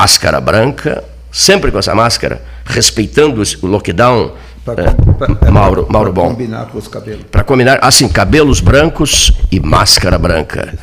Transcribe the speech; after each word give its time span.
máscara 0.00 0.38
branca, 0.42 1.02
sempre 1.32 1.70
com 1.72 1.78
essa 1.78 1.94
máscara, 1.94 2.42
respeitando 2.66 3.42
o 3.62 3.66
lockdown. 3.66 4.32
Pra- 4.62 4.74
é, 4.74 4.90
pra- 4.90 5.34
pra- 5.34 5.50
Mauro, 5.50 5.86
Mauro 5.88 6.12
Bom. 6.12 6.28
combinar 6.30 6.66
com 6.66 6.76
os 6.76 6.86
cabelos. 6.88 7.24
Para 7.30 7.42
combinar, 7.44 7.78
assim, 7.80 8.06
cabelos 8.08 8.60
brancos 8.60 9.32
e 9.50 9.58
máscara 9.58 10.18
branca. 10.18 10.74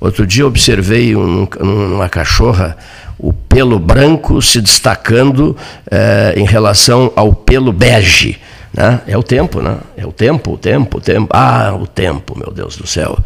Outro 0.00 0.26
dia 0.26 0.46
observei 0.46 1.14
um- 1.14 1.46
numa 1.60 2.08
cachorra 2.08 2.76
o 3.18 3.32
pelo 3.32 3.78
branco 3.78 4.40
se 4.40 4.60
destacando 4.60 5.54
eh, 5.90 6.32
em 6.36 6.44
relação 6.46 7.12
ao 7.14 7.32
pelo 7.34 7.72
bege. 7.72 8.38
Né? 8.72 9.00
É 9.06 9.18
o 9.18 9.22
tempo, 9.22 9.60
né? 9.60 9.76
É 9.98 10.06
o 10.06 10.12
tempo, 10.12 10.52
o 10.54 10.56
tempo, 10.56 10.96
o 10.96 11.00
tempo. 11.00 11.28
Ah, 11.30 11.76
o 11.78 11.86
tempo, 11.86 12.36
meu 12.38 12.50
Deus 12.50 12.74
do 12.76 12.86
céu. 12.86 13.18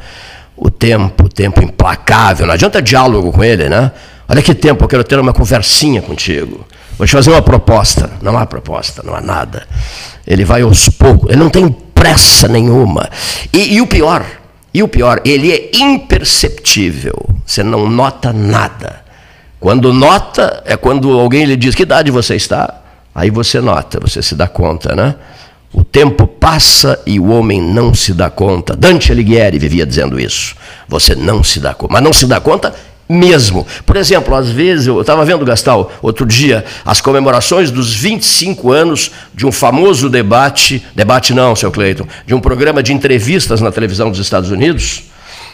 O 0.56 0.70
tempo, 0.70 1.26
o 1.26 1.28
tempo 1.28 1.62
implacável. 1.62 2.46
Não 2.46 2.54
adianta 2.54 2.82
diálogo 2.82 3.30
com 3.32 3.44
ele, 3.44 3.68
né? 3.68 3.92
Olha 4.28 4.42
que 4.42 4.54
tempo, 4.54 4.84
eu 4.84 4.88
quero 4.88 5.04
ter 5.04 5.18
uma 5.18 5.32
conversinha 5.32 6.02
contigo. 6.02 6.66
Vou 6.98 7.06
te 7.06 7.12
fazer 7.12 7.30
uma 7.30 7.42
proposta. 7.42 8.10
Não 8.20 8.36
há 8.36 8.46
proposta, 8.46 9.02
não 9.04 9.14
há 9.14 9.20
nada. 9.20 9.66
Ele 10.26 10.44
vai 10.44 10.62
aos 10.62 10.88
poucos, 10.88 11.30
ele 11.30 11.38
não 11.38 11.50
tem 11.50 11.68
pressa 11.94 12.48
nenhuma. 12.48 13.08
E, 13.52 13.74
e 13.74 13.80
o 13.80 13.86
pior, 13.86 14.24
e 14.74 14.82
o 14.82 14.88
pior, 14.88 15.20
ele 15.24 15.52
é 15.52 15.70
imperceptível. 15.76 17.14
Você 17.46 17.62
não 17.62 17.88
nota 17.88 18.32
nada. 18.32 19.04
Quando 19.60 19.92
nota, 19.92 20.62
é 20.66 20.76
quando 20.76 21.10
alguém 21.18 21.44
lhe 21.44 21.56
diz 21.56 21.74
que 21.74 21.82
idade 21.82 22.10
você 22.10 22.34
está, 22.34 22.82
aí 23.14 23.30
você 23.30 23.60
nota, 23.60 23.98
você 24.00 24.22
se 24.22 24.34
dá 24.34 24.48
conta, 24.48 24.94
né? 24.94 25.14
O 25.72 25.84
tempo 25.84 26.26
passa 26.26 26.98
e 27.06 27.20
o 27.20 27.28
homem 27.28 27.60
não 27.60 27.94
se 27.94 28.12
dá 28.14 28.30
conta. 28.30 28.74
Dante 28.74 29.12
Alighieri 29.12 29.58
vivia 29.58 29.84
dizendo 29.84 30.18
isso. 30.18 30.54
Você 30.88 31.14
não 31.14 31.44
se 31.44 31.60
dá 31.60 31.74
conta. 31.74 31.92
Mas 31.92 32.02
não 32.02 32.12
se 32.12 32.26
dá 32.26 32.40
conta 32.40 32.74
mesmo. 33.08 33.66
Por 33.84 33.96
exemplo, 33.96 34.34
às 34.34 34.48
vezes, 34.48 34.86
eu 34.86 35.00
estava 35.00 35.24
vendo, 35.24 35.44
Gastal, 35.44 35.92
outro 36.02 36.26
dia, 36.26 36.64
as 36.84 37.00
comemorações 37.00 37.70
dos 37.70 37.94
25 37.94 38.72
anos 38.72 39.10
de 39.34 39.46
um 39.46 39.52
famoso 39.52 40.08
debate, 40.08 40.84
debate 40.94 41.32
não, 41.32 41.54
seu 41.54 41.70
Cleiton, 41.70 42.06
de 42.26 42.34
um 42.34 42.40
programa 42.40 42.82
de 42.82 42.92
entrevistas 42.92 43.60
na 43.60 43.70
televisão 43.70 44.10
dos 44.10 44.18
Estados 44.18 44.50
Unidos. 44.50 45.04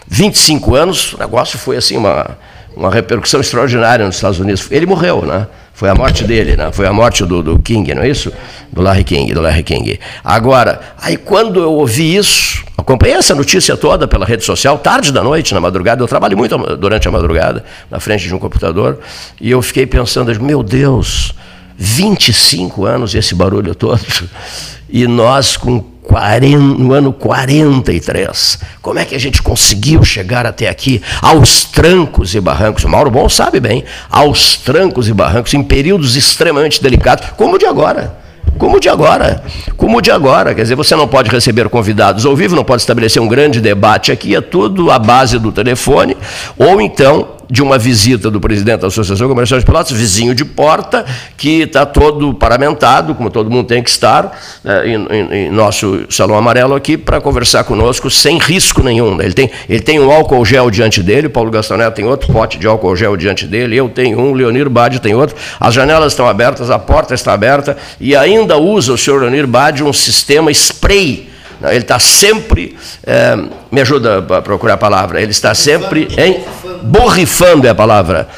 25 0.08 0.74
anos, 0.74 1.12
o 1.14 1.18
negócio 1.18 1.58
foi 1.58 1.76
assim, 1.76 1.96
uma, 1.96 2.36
uma 2.76 2.90
repercussão 2.90 3.40
extraordinária 3.40 4.04
nos 4.04 4.16
Estados 4.16 4.38
Unidos. 4.38 4.66
Ele 4.70 4.86
morreu, 4.86 5.22
né? 5.22 5.46
Foi 5.82 5.90
a 5.90 5.96
morte 5.96 6.22
dele, 6.22 6.56
né? 6.56 6.70
Foi 6.70 6.86
a 6.86 6.92
morte 6.92 7.24
do, 7.24 7.42
do 7.42 7.58
King, 7.58 7.92
não 7.92 8.02
é 8.02 8.08
isso? 8.08 8.32
Do 8.72 8.80
Larry 8.80 9.02
King, 9.02 9.34
do 9.34 9.40
Larry 9.40 9.64
King. 9.64 9.98
Agora, 10.22 10.80
aí 10.96 11.16
quando 11.16 11.58
eu 11.58 11.72
ouvi 11.72 12.14
isso, 12.14 12.64
acompanhei 12.78 13.16
essa 13.16 13.34
notícia 13.34 13.76
toda 13.76 14.06
pela 14.06 14.24
rede 14.24 14.44
social, 14.44 14.78
tarde 14.78 15.10
da 15.10 15.24
noite, 15.24 15.52
na 15.52 15.60
madrugada, 15.60 16.00
eu 16.00 16.06
trabalho 16.06 16.38
muito 16.38 16.56
durante 16.76 17.08
a 17.08 17.10
madrugada, 17.10 17.64
na 17.90 17.98
frente 17.98 18.28
de 18.28 18.32
um 18.32 18.38
computador, 18.38 19.00
e 19.40 19.50
eu 19.50 19.60
fiquei 19.60 19.84
pensando, 19.84 20.32
meu 20.40 20.62
Deus, 20.62 21.34
25 21.76 22.86
anos 22.86 23.12
esse 23.16 23.34
barulho 23.34 23.74
todo, 23.74 24.06
e 24.88 25.04
nós 25.08 25.56
com 25.56 25.80
40, 26.02 26.56
no 26.58 26.92
ano 26.92 27.12
43. 27.12 28.58
Como 28.80 28.98
é 28.98 29.04
que 29.04 29.14
a 29.14 29.20
gente 29.20 29.40
conseguiu 29.40 30.04
chegar 30.04 30.46
até 30.46 30.68
aqui 30.68 31.00
aos 31.20 31.64
trancos 31.64 32.34
e 32.34 32.40
barrancos? 32.40 32.84
O 32.84 32.88
Mauro 32.88 33.10
Bom 33.10 33.28
sabe 33.28 33.60
bem, 33.60 33.84
aos 34.10 34.56
trancos 34.56 35.08
e 35.08 35.12
barrancos, 35.12 35.54
em 35.54 35.62
períodos 35.62 36.16
extremamente 36.16 36.82
delicados, 36.82 37.28
como 37.36 37.54
o 37.54 37.58
de 37.58 37.66
agora. 37.66 38.20
Como 38.58 38.76
o 38.76 38.80
de 38.80 38.88
agora. 38.88 39.42
Como 39.76 39.98
o 39.98 40.00
de 40.00 40.10
agora. 40.10 40.54
Quer 40.54 40.62
dizer, 40.62 40.74
você 40.74 40.94
não 40.94 41.08
pode 41.08 41.30
receber 41.30 41.68
convidados 41.68 42.26
ao 42.26 42.36
vivo, 42.36 42.54
não 42.54 42.64
pode 42.64 42.82
estabelecer 42.82 43.22
um 43.22 43.28
grande 43.28 43.60
debate 43.60 44.12
aqui, 44.12 44.34
é 44.34 44.40
tudo 44.40 44.90
à 44.90 44.98
base 44.98 45.38
do 45.38 45.50
telefone, 45.50 46.16
ou 46.58 46.80
então 46.80 47.28
de 47.52 47.62
uma 47.62 47.76
visita 47.78 48.30
do 48.30 48.40
presidente 48.40 48.80
da 48.80 48.86
Associação 48.86 49.28
Comercial 49.28 49.60
de 49.60 49.66
Pelotas, 49.66 49.92
vizinho 49.92 50.34
de 50.34 50.42
porta, 50.42 51.04
que 51.36 51.60
está 51.64 51.84
todo 51.84 52.32
paramentado, 52.32 53.14
como 53.14 53.28
todo 53.30 53.50
mundo 53.50 53.66
tem 53.66 53.82
que 53.82 53.90
estar, 53.90 54.40
né, 54.64 54.88
em, 54.88 55.06
em- 55.46 55.50
nosso 55.50 56.06
salão 56.08 56.34
amarelo 56.34 56.74
aqui, 56.74 56.96
para 56.96 57.20
conversar 57.20 57.64
conosco 57.64 58.08
sem 58.10 58.38
risco 58.38 58.82
nenhum. 58.82 59.14
né? 59.14 59.26
Ele 59.26 59.34
tem, 59.34 59.50
ele 59.68 59.80
tem 59.82 60.00
um 60.00 60.10
álcool 60.10 60.42
gel 60.46 60.70
diante 60.70 61.02
dele, 61.02 61.26
o 61.26 61.30
Paulo 61.30 61.50
Gastão 61.50 61.76
Neto 61.76 61.94
tem 61.94 62.06
outro 62.06 62.32
pote 62.32 62.58
de 62.58 62.66
álcool 62.66 62.96
gel 62.96 63.18
diante 63.18 63.46
dele, 63.46 63.76
eu 63.76 63.86
tenho 63.90 64.18
um, 64.18 64.32
Leonir 64.32 64.70
Bade 64.70 64.98
tem 64.98 65.14
outro. 65.14 65.36
As 65.60 65.74
janelas 65.74 66.12
estão 66.12 66.26
abertas, 66.26 66.70
a 66.70 66.78
porta 66.78 67.12
está 67.12 67.34
aberta, 67.34 67.76
e 68.00 68.16
ainda 68.16 68.56
usa 68.56 68.94
o 68.94 68.96
senhor 68.98 69.20
Leonir 69.20 69.46
Bade 69.46 69.84
um 69.84 69.92
sistema 69.92 70.50
spray 70.50 71.28
ele 71.70 71.78
está 71.80 71.98
sempre, 71.98 72.76
eh, 73.06 73.36
me 73.70 73.80
ajuda 73.80 74.24
a 74.38 74.42
procurar 74.42 74.74
a 74.74 74.78
palavra, 74.78 75.20
ele 75.20 75.30
está 75.30 75.54
sempre 75.54 76.08
em, 76.16 76.40
borrifando 76.82 77.66
é 77.66 77.70
a 77.70 77.74
palavra. 77.74 78.28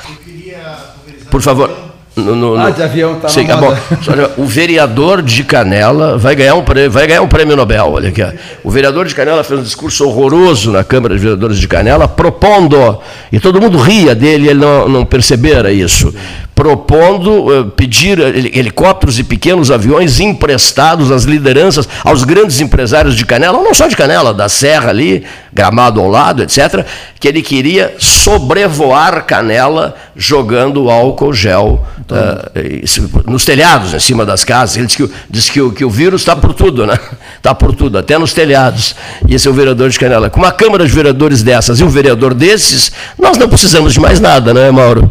Por 1.31 1.41
favor. 1.43 1.71
No, 2.17 2.37
no- 2.37 2.55
Ah, 2.55 2.69
no- 2.69 2.73
de 2.73 2.81
avião 2.81 3.17
tá 3.19 3.29
Sim, 3.29 3.51
é 3.51 3.57
moda. 3.57 3.77
bom. 4.37 4.43
O 4.45 4.47
vereador 4.47 5.21
de 5.21 5.43
Canela 5.43 6.17
vai 6.17 6.37
ganhar 6.37 6.55
um 6.55 6.62
prêmio, 6.62 6.89
vai 6.89 7.09
ganhar 7.09 7.23
um 7.23 7.27
prêmio 7.27 7.57
Nobel. 7.57 7.91
Olha 7.93 8.11
aqui. 8.11 8.23
O 8.62 8.71
vereador 8.71 9.05
de 9.07 9.15
Canela 9.17 9.43
fez 9.43 9.59
um 9.59 9.62
discurso 9.65 10.06
horroroso 10.06 10.71
na 10.71 10.85
Câmara 10.85 11.15
de 11.17 11.21
Vereadores 11.21 11.59
de 11.59 11.67
Canela, 11.67 12.06
propondo, 12.06 13.01
e 13.33 13.41
todo 13.41 13.61
mundo 13.61 13.79
ria 13.79 14.15
dele, 14.15 14.49
ele 14.49 14.61
não, 14.61 14.89
não 14.89 15.05
percebera 15.05 15.73
isso, 15.73 16.15
propondo 16.54 17.53
eh, 17.53 17.65
pedir 17.76 18.19
heli- 18.19 18.53
helicópteros 18.54 19.19
e 19.19 19.25
pequenos 19.25 19.70
aviões 19.70 20.20
emprestados 20.20 21.10
às 21.10 21.25
lideranças, 21.25 21.88
aos 22.04 22.22
grandes 22.25 22.60
empresários 22.60 23.16
de 23.16 23.26
Canela, 23.26 23.59
não 23.60 23.75
só 23.75 23.88
de 23.88 23.97
Canela, 23.97 24.32
da 24.32 24.48
Serra 24.48 24.91
ali, 24.91 25.25
Gramado 25.53 26.00
ao 26.00 26.09
lado, 26.09 26.43
etc., 26.43 26.84
que 27.20 27.28
ele 27.28 27.43
queria 27.43 27.94
sobrevoar 27.98 29.25
Canela 29.25 29.94
jogando 30.16 30.91
álcool 30.91 31.32
gel 31.32 31.84
eh, 32.10 32.81
isso, 32.82 33.09
nos 33.26 33.44
telhados, 33.44 33.94
em 33.94 33.98
cima 34.00 34.25
das 34.26 34.44
casas. 34.44 34.76
Ele 34.76 34.87
disse 34.87 34.97
que, 34.97 35.03
o- 35.04 35.10
disse 35.31 35.50
que, 35.53 35.70
que 35.72 35.84
o 35.84 35.91
vírus 35.91 36.20
está 36.22 36.37
por 36.37 36.53
tudo, 36.54 36.87
né? 36.87 36.98
Está 37.37 37.54
por 37.54 37.75
tudo, 37.75 37.98
até 37.98 38.16
nos 38.19 38.32
telhados. 38.32 38.94
E 39.28 39.34
esse 39.34 39.47
é 39.48 39.50
o 39.50 39.54
vereador 39.54 39.91
de 39.91 39.98
Canela. 39.98 40.31
Com 40.31 40.41
uma 40.41 40.53
Câmara 40.53 40.87
de 40.87 40.93
Vereadores 40.93 41.43
dessas 41.43 41.81
e 41.81 41.84
um 41.84 41.88
vereador 41.88 42.32
desses, 42.34 42.93
nós 43.19 43.37
não 43.38 43.48
precisamos 43.48 43.93
de 43.93 44.00
mais 44.00 44.20
nada, 44.20 44.53
né, 44.54 44.70
Mauro? 44.70 45.10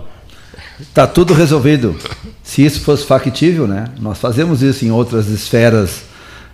Está 0.79 1.05
tudo 1.07 1.33
resolvido. 1.33 1.95
Se 2.43 2.65
isso 2.65 2.81
fosse 2.81 3.05
factível, 3.05 3.67
né? 3.67 3.85
Nós 3.99 4.17
fazemos 4.17 4.61
isso 4.61 4.85
em 4.85 4.91
outras 4.91 5.27
esferas, 5.27 6.03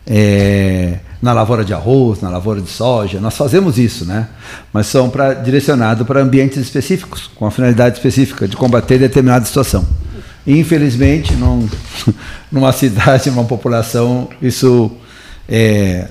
é, 0.06 1.00
na 1.22 1.34
lavoura 1.34 1.64
de 1.64 1.74
arroz, 1.74 2.22
na 2.22 2.30
lavoura 2.30 2.62
de 2.62 2.70
soja, 2.70 3.20
nós 3.20 3.36
fazemos 3.36 3.78
isso, 3.78 4.06
né? 4.06 4.28
Mas 4.74 4.88
são 4.88 5.10
para 5.10 5.34
direcionado 5.34 6.06
para 6.06 6.22
ambientes 6.22 6.58
específicos, 6.58 7.30
com 7.36 7.46
a 7.46 7.52
finalidade 7.52 7.98
específica 7.98 8.48
de 8.48 8.56
combater 8.56 8.98
determinada 8.98 9.46
situação. 9.46 9.86
Infelizmente, 10.46 11.34
num, 11.36 11.68
numa 12.52 12.72
cidade, 12.72 13.30
numa 13.30 13.46
população, 13.46 14.30
isso 14.42 14.92
é, 15.48 16.08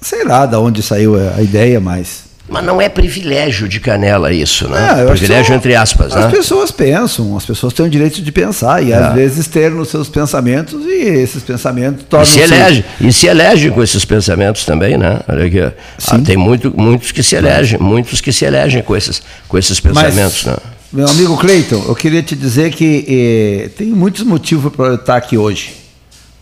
sei 0.00 0.24
lá 0.24 0.46
de 0.46 0.56
onde 0.56 0.82
saiu 0.82 1.16
a 1.16 1.42
ideia, 1.42 1.80
mas 1.80 2.27
Mas 2.50 2.64
não 2.64 2.80
é 2.80 2.88
privilégio 2.88 3.68
de 3.68 3.78
Canela 3.78 4.32
isso, 4.32 4.66
né? 4.68 5.02
É, 5.02 5.04
privilégio 5.06 5.54
entre 5.54 5.74
aspas, 5.74 6.16
As 6.16 6.24
né? 6.24 6.30
pessoas 6.30 6.70
pensam, 6.70 7.36
as 7.36 7.44
pessoas 7.44 7.74
têm 7.74 7.84
o 7.84 7.90
direito 7.90 8.22
de 8.22 8.32
pensar 8.32 8.82
e 8.82 8.90
às 8.92 9.12
vezes 9.14 9.46
ter 9.46 9.70
nos 9.70 9.88
seus 9.90 10.08
pensamentos 10.08 10.82
e 10.86 11.02
esses 11.08 11.42
pensamentos 11.42 12.02
E 12.02 12.04
tornam-se 12.06 12.32
se 12.32 12.40
elege, 12.40 12.84
e 13.00 13.12
se 13.12 13.26
elege 13.26 13.70
com 13.70 13.82
esses 13.82 14.02
pensamentos 14.04 14.64
também, 14.64 14.96
né? 14.96 15.20
Olha 15.28 15.44
aqui. 15.44 15.60
Ah, 15.60 16.18
tem 16.24 16.38
muito, 16.38 16.72
muitos 16.74 17.12
que 17.12 17.22
se 17.22 17.36
elegem, 17.36 17.78
muitos 17.78 18.20
que 18.22 18.32
se 18.32 18.46
elegem 18.46 18.82
com 18.82 18.96
esses, 18.96 19.22
com 19.46 19.58
esses 19.58 19.78
pensamentos, 19.78 20.46
né? 20.46 20.56
Meu 20.90 21.06
amigo 21.06 21.36
Cleiton, 21.36 21.84
eu 21.86 21.94
queria 21.94 22.22
te 22.22 22.34
dizer 22.34 22.70
que 22.72 23.04
eh, 23.06 23.68
tem 23.76 23.88
muitos 23.88 24.24
motivos 24.24 24.72
para 24.74 24.86
eu 24.86 24.94
estar 24.94 25.16
aqui 25.18 25.36
hoje, 25.36 25.74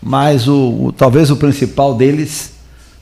mas 0.00 0.46
o, 0.46 0.84
o- 0.86 0.92
talvez 0.96 1.32
o 1.32 1.36
principal 1.36 1.96
deles 1.96 2.52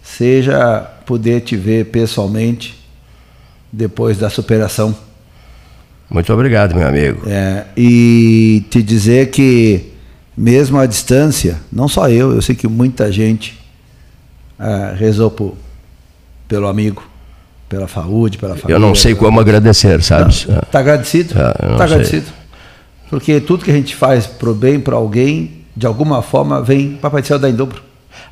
seja 0.03 0.81
poder 1.05 1.43
te 1.43 1.55
ver 1.55 1.85
pessoalmente 1.87 2.83
depois 3.75 4.19
da 4.19 4.31
superação 4.31 4.95
Muito 6.09 6.33
obrigado, 6.33 6.75
meu 6.75 6.87
amigo. 6.87 7.23
É, 7.27 7.65
e 7.77 8.65
te 8.71 8.83
dizer 8.83 9.31
que, 9.31 9.93
mesmo 10.37 10.79
à 10.79 10.87
distância, 10.87 11.61
não 11.73 11.89
só 11.89 12.09
eu, 12.09 12.33
eu 12.33 12.43
sei 12.43 12.55
que 12.55 12.69
muita 12.69 13.11
gente 13.11 13.59
ah, 14.59 14.95
rezou 14.97 15.31
por, 15.31 15.57
pelo 16.47 16.69
amigo, 16.69 17.03
pela 17.69 17.89
saúde, 17.89 18.39
pela 18.39 18.55
família. 18.55 18.77
Eu 18.77 18.79
não 18.79 18.95
sei 18.95 19.15
como 19.15 19.41
agradecer, 19.41 20.03
sabe? 20.03 20.31
Está 20.31 20.79
agradecido? 20.79 21.35
Ah, 21.37 21.73
Está 21.73 21.85
agradecido. 21.85 22.27
Porque 23.11 23.41
tudo 23.41 23.65
que 23.65 23.71
a 23.71 23.75
gente 23.75 23.97
faz 23.97 24.27
pro 24.27 24.55
bem 24.55 24.79
para 24.79 24.95
alguém, 24.95 25.65
de 25.77 25.87
alguma 25.87 26.23
forma, 26.23 26.63
vem 26.63 26.97
Papai 26.97 27.23
do 27.23 27.29
Céu 27.29 27.39
dar 27.39 27.51
em 27.51 27.55
dobro. 27.55 27.83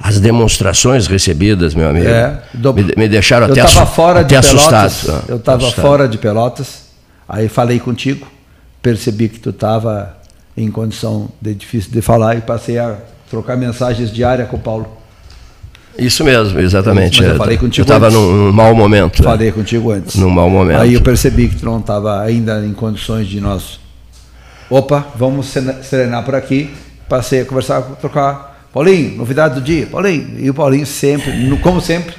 As 0.00 0.18
demonstrações 0.18 1.06
recebidas, 1.06 1.74
meu 1.74 1.88
amigo, 1.88 2.08
É, 2.08 2.40
dobro. 2.54 2.84
me, 2.84 2.92
me 2.96 3.08
deixaram 3.08 3.46
eu 3.46 3.52
até, 3.52 3.62
estava 3.64 3.84
assu- 3.84 3.94
fora 3.94 4.24
de 4.24 4.34
até 4.36 4.48
Pelotas. 4.48 4.74
assustado. 4.74 5.24
Eu 5.28 5.36
estava 5.36 5.58
Assustado. 5.62 5.84
fora 5.84 6.08
de 6.08 6.18
Pelotas. 6.18 6.82
Aí 7.28 7.48
falei 7.48 7.78
contigo, 7.78 8.26
percebi 8.82 9.28
que 9.28 9.38
tu 9.38 9.50
estava 9.50 10.16
em 10.56 10.70
condição 10.70 11.28
de 11.40 11.54
difícil 11.54 11.90
de 11.92 12.02
falar 12.02 12.36
e 12.36 12.40
passei 12.40 12.78
a 12.78 12.96
trocar 13.30 13.56
mensagens 13.56 14.12
diárias 14.12 14.48
com 14.48 14.56
o 14.56 14.60
Paulo. 14.60 14.86
Isso 15.98 16.24
mesmo, 16.24 16.58
exatamente. 16.58 17.20
Mas 17.22 17.30
eu 17.32 17.36
falei 17.36 17.56
contigo 17.58 17.84
estava 17.84 18.06
antes. 18.06 18.16
num, 18.18 18.46
num 18.46 18.52
mau 18.52 18.74
momento. 18.74 19.22
né? 19.22 19.28
Falei 19.30 19.52
contigo 19.52 19.90
antes. 19.92 20.16
Num 20.16 20.30
mau 20.30 20.48
momento. 20.50 20.80
Aí 20.80 20.94
eu 20.94 21.00
percebi 21.02 21.48
que 21.48 21.56
tu 21.56 21.64
não 21.66 21.78
estava 21.80 22.20
ainda 22.22 22.64
em 22.64 22.72
condições 22.72 23.28
de 23.28 23.40
nós 23.40 23.78
Opa, 24.70 25.06
vamos 25.16 25.54
serenar 25.82 26.24
por 26.24 26.34
aqui. 26.34 26.70
Passei 27.08 27.42
a 27.42 27.44
conversar, 27.44 27.82
trocar. 28.00 28.51
Paulinho, 28.72 29.16
novidade 29.16 29.56
do 29.56 29.60
dia. 29.60 29.86
Paulinho. 29.86 30.38
E 30.38 30.48
o 30.48 30.54
Paulinho 30.54 30.86
sempre, 30.86 31.32
como 31.58 31.80
sempre, 31.80 32.14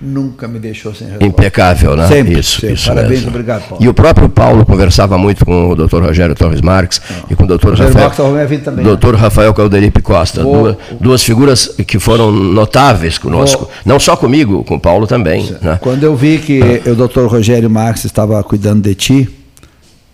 nunca 0.00 0.48
me 0.48 0.58
deixou 0.58 0.94
sem 0.94 1.08
resposta. 1.08 1.26
Impecável, 1.26 1.96
né? 1.96 2.06
Sempre. 2.06 2.38
Isso, 2.38 2.60
sempre. 2.60 2.74
isso 2.74 2.88
Parabéns, 2.88 3.10
mesmo. 3.10 3.28
obrigado, 3.28 3.68
Paulo. 3.68 3.84
E 3.84 3.88
o 3.88 3.92
próprio 3.92 4.28
Paulo 4.28 4.64
conversava 4.64 5.18
muito 5.18 5.44
com 5.44 5.70
o 5.70 5.74
Dr. 5.74 6.02
Rogério 6.02 6.34
Torres 6.34 6.60
Marques 6.60 7.02
Não. 7.10 7.24
e 7.30 7.34
com 7.34 7.44
o 7.44 7.46
Dr. 7.46 7.74
Rafael, 7.74 8.46
vida 8.46 8.64
também, 8.64 8.84
Dr. 8.84 9.12
Né? 9.12 9.18
Rafael 9.18 9.52
Calderipe 9.52 10.00
Costa. 10.00 10.42
Duas, 10.42 10.76
duas, 11.00 11.22
figuras 11.22 11.74
que 11.86 11.98
foram 11.98 12.32
notáveis 12.32 13.18
conosco. 13.18 13.68
Não 13.84 13.98
só 13.98 14.16
comigo, 14.16 14.64
com 14.64 14.76
o 14.76 14.80
Paulo 14.80 15.06
também. 15.06 15.52
Né? 15.60 15.78
Quando 15.82 16.04
eu 16.04 16.16
vi 16.16 16.38
que 16.38 16.60
o 16.88 16.94
Dr. 16.94 17.26
Rogério 17.26 17.68
Marques 17.68 18.04
estava 18.04 18.42
cuidando 18.42 18.82
de 18.82 18.94
ti, 18.94 19.28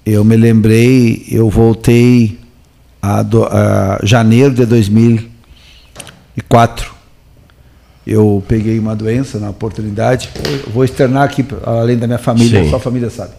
eu 0.05 0.25
me 0.25 0.37
lembrei, 0.37 1.26
eu 1.31 1.50
voltei 1.50 2.38
a, 3.02 3.22
do, 3.22 3.44
a 3.44 4.00
janeiro 4.02 4.55
de 4.55 4.64
2004 4.64 5.35
eu 8.06 8.44
peguei 8.46 8.78
uma 8.78 8.94
doença 8.94 9.38
na 9.38 9.50
oportunidade. 9.50 10.30
Eu 10.44 10.72
vou 10.72 10.84
externar 10.84 11.24
aqui, 11.24 11.44
além 11.64 11.98
da 11.98 12.06
minha 12.06 12.18
família, 12.18 12.62
Sim. 12.62 12.70
só 12.70 12.76
a 12.76 12.80
família 12.80 13.10
sabe. 13.10 13.32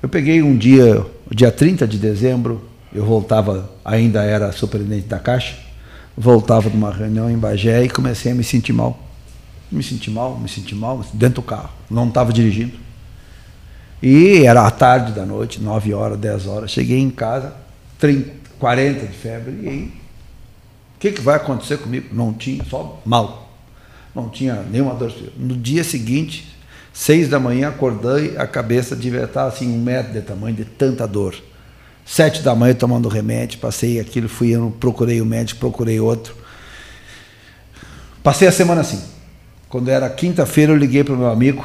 Eu 0.00 0.08
peguei 0.08 0.42
um 0.42 0.56
dia, 0.56 1.04
dia 1.30 1.50
30 1.50 1.86
de 1.86 1.98
dezembro, 1.98 2.62
eu 2.94 3.04
voltava, 3.04 3.70
ainda 3.84 4.22
era 4.22 4.52
superintendente 4.52 5.08
da 5.08 5.18
Caixa, 5.18 5.56
voltava 6.16 6.68
de 6.68 6.76
uma 6.76 6.92
reunião 6.92 7.30
em 7.30 7.36
Bagé 7.36 7.84
e 7.84 7.88
comecei 7.88 8.32
a 8.32 8.34
me 8.34 8.44
sentir 8.44 8.72
mal. 8.72 8.98
Me 9.70 9.82
senti 9.82 10.10
mal, 10.10 10.38
me 10.38 10.48
senti 10.48 10.74
mal, 10.74 11.04
dentro 11.14 11.36
do 11.36 11.42
carro, 11.42 11.70
não 11.90 12.08
estava 12.08 12.32
dirigindo. 12.32 12.74
E 14.02 14.44
era 14.44 14.66
a 14.66 14.70
tarde 14.70 15.12
da 15.12 15.24
noite, 15.24 15.60
9 15.62 15.94
horas, 15.94 16.18
10 16.18 16.46
horas. 16.46 16.70
Cheguei 16.70 16.98
em 16.98 17.08
casa, 17.08 17.54
30, 17.98 18.30
40 18.58 19.06
de 19.06 19.12
febre, 19.12 19.52
e 19.52 20.01
que, 21.02 21.12
que 21.12 21.20
vai 21.20 21.36
acontecer 21.36 21.78
comigo? 21.78 22.14
Não 22.14 22.32
tinha, 22.32 22.64
só 22.64 23.02
mal 23.04 23.42
não 24.14 24.28
tinha 24.28 24.62
nenhuma 24.70 24.94
dor. 24.94 25.12
No 25.36 25.56
dia 25.56 25.82
seguinte, 25.82 26.54
seis 26.92 27.28
da 27.28 27.40
manhã, 27.40 27.68
acordei, 27.68 28.36
a 28.36 28.46
cabeça 28.46 28.94
devia 28.94 29.24
estar 29.24 29.46
assim, 29.46 29.68
um 29.68 29.82
metro 29.82 30.12
de 30.12 30.20
tamanho, 30.20 30.54
de 30.54 30.64
tanta 30.64 31.06
dor. 31.06 31.34
Sete 32.04 32.42
da 32.42 32.54
manhã 32.54 32.74
tomando 32.74 33.08
remédio, 33.08 33.58
passei 33.58 34.00
aquilo, 34.00 34.28
fui, 34.28 34.50
eu 34.50 34.74
procurei 34.78 35.20
o 35.20 35.26
médico, 35.26 35.60
procurei 35.60 36.00
outro. 36.00 36.34
Passei 38.22 38.46
a 38.46 38.52
semana 38.52 38.80
assim. 38.80 39.02
Quando 39.68 39.88
era 39.88 40.08
quinta-feira, 40.10 40.72
eu 40.72 40.76
liguei 40.76 41.02
para 41.02 41.14
o 41.14 41.16
meu 41.16 41.30
amigo, 41.30 41.64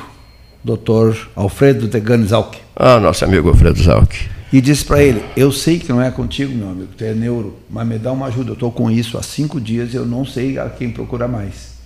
doutor 0.63 1.30
Alfredo 1.36 1.88
Tegani 1.88 2.27
Zalk. 2.27 2.57
Ah, 2.75 3.00
nosso 3.00 3.24
amigo 3.25 3.50
Alfredo 3.50 3.81
Zalk. 3.81 4.15
E 4.51 4.62
disse 4.62 4.86
para 4.86 5.04
ele: 5.04 5.24
Eu 5.36 5.51
sei 5.51 5.80
que 5.80 5.89
não 5.89 6.01
é 6.01 6.09
contigo, 6.09 6.54
meu 6.54 6.69
amigo, 6.69 6.89
tu 6.98 7.04
é 7.04 7.13
neuro, 7.13 7.57
mas 7.69 7.88
me 7.88 7.98
dá 7.98 8.12
uma 8.12 8.27
ajuda. 8.27 8.51
Eu 8.51 8.54
estou 8.54 8.71
com 8.71 8.89
isso 8.89 9.18
há 9.18 9.24
cinco 9.24 9.59
dias 9.59 9.94
e 9.94 9.98
eu 9.98 10.06
não 10.06 10.25
sei 10.25 10.57
a 10.57 10.69
quem 10.69 10.89
procurar 10.89 11.27
mais. 11.27 11.77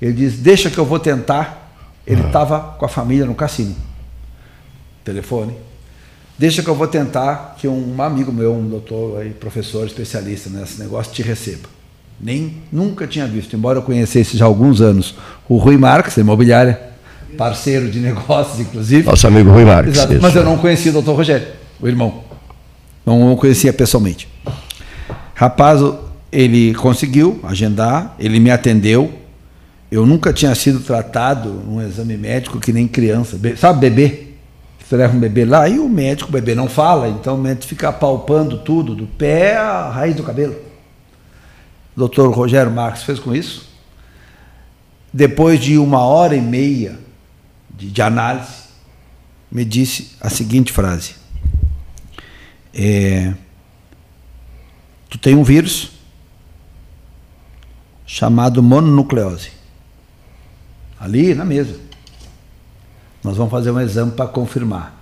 Ele 0.00 0.12
diz: 0.12 0.38
Deixa 0.38 0.70
que 0.70 0.78
eu 0.78 0.84
vou 0.84 0.98
tentar. 0.98 1.58
Ele 2.06 2.22
estava 2.22 2.56
ah. 2.56 2.60
com 2.60 2.84
a 2.84 2.88
família 2.88 3.26
no 3.26 3.34
cassino. 3.34 3.74
Telefone. 5.04 5.54
Deixa 6.38 6.62
que 6.62 6.68
eu 6.68 6.74
vou 6.74 6.88
tentar 6.88 7.56
que 7.58 7.68
um 7.68 8.00
amigo 8.00 8.32
meu, 8.32 8.54
um 8.54 8.66
doutor, 8.66 9.20
aí, 9.20 9.30
professor, 9.30 9.86
especialista 9.86 10.48
nesse 10.48 10.80
negócio, 10.80 11.12
te 11.12 11.22
receba. 11.22 11.68
Nem 12.18 12.62
nunca 12.72 13.06
tinha 13.06 13.26
visto, 13.26 13.54
embora 13.54 13.78
eu 13.78 13.82
conhecesse 13.82 14.38
já 14.38 14.46
há 14.46 14.48
alguns 14.48 14.80
anos 14.80 15.14
o 15.48 15.58
Rui 15.58 15.76
Marques, 15.76 16.14
da 16.14 16.22
imobiliária, 16.22 16.89
parceiro 17.40 17.90
de 17.90 18.00
negócios, 18.00 18.60
inclusive. 18.60 19.06
Nosso 19.06 19.26
amigo 19.26 19.50
Rui 19.50 19.64
Marques. 19.64 19.96
Exato, 19.96 20.18
mas 20.20 20.36
eu 20.36 20.44
não 20.44 20.58
conhecia 20.58 20.90
o 20.90 20.92
doutor 20.92 21.16
Rogério, 21.16 21.48
o 21.80 21.88
irmão. 21.88 22.22
Não 23.06 23.32
o 23.32 23.36
conhecia 23.36 23.72
pessoalmente. 23.72 24.28
Rapaz, 25.34 25.80
ele 26.30 26.74
conseguiu 26.74 27.40
agendar, 27.42 28.14
ele 28.20 28.38
me 28.38 28.50
atendeu, 28.50 29.10
eu 29.90 30.04
nunca 30.04 30.34
tinha 30.34 30.54
sido 30.54 30.80
tratado 30.80 31.48
num 31.48 31.80
exame 31.80 32.14
médico 32.18 32.60
que 32.60 32.74
nem 32.74 32.86
criança. 32.86 33.40
Sabe 33.56 33.88
bebê? 33.88 34.26
Você 34.84 34.96
leva 34.96 35.16
um 35.16 35.20
bebê 35.20 35.46
lá 35.46 35.66
e 35.66 35.78
o 35.78 35.88
médico, 35.88 36.28
o 36.28 36.32
bebê 36.32 36.54
não 36.54 36.68
fala, 36.68 37.08
então 37.08 37.36
o 37.36 37.38
médico 37.38 37.66
fica 37.66 37.90
palpando 37.90 38.58
tudo, 38.58 38.94
do 38.94 39.06
pé 39.06 39.56
à 39.56 39.88
raiz 39.88 40.14
do 40.14 40.22
cabelo. 40.22 40.56
O 41.96 42.00
doutor 42.00 42.30
Rogério 42.34 42.70
Marques 42.70 43.02
fez 43.02 43.18
com 43.18 43.34
isso. 43.34 43.66
Depois 45.10 45.58
de 45.58 45.78
uma 45.78 46.00
hora 46.00 46.36
e 46.36 46.40
meia 46.42 47.08
de, 47.80 47.90
de 47.90 48.02
análise, 48.02 48.68
me 49.50 49.64
disse 49.64 50.12
a 50.20 50.28
seguinte 50.28 50.70
frase: 50.70 51.14
é, 52.74 53.32
Tu 55.08 55.16
tem 55.18 55.34
um 55.34 55.42
vírus 55.42 55.90
chamado 58.06 58.62
mononucleose 58.62 59.50
ali 60.98 61.34
na 61.34 61.44
mesa. 61.44 61.80
Nós 63.24 63.36
vamos 63.36 63.50
fazer 63.50 63.70
um 63.70 63.80
exame 63.80 64.12
para 64.12 64.26
confirmar. 64.26 64.98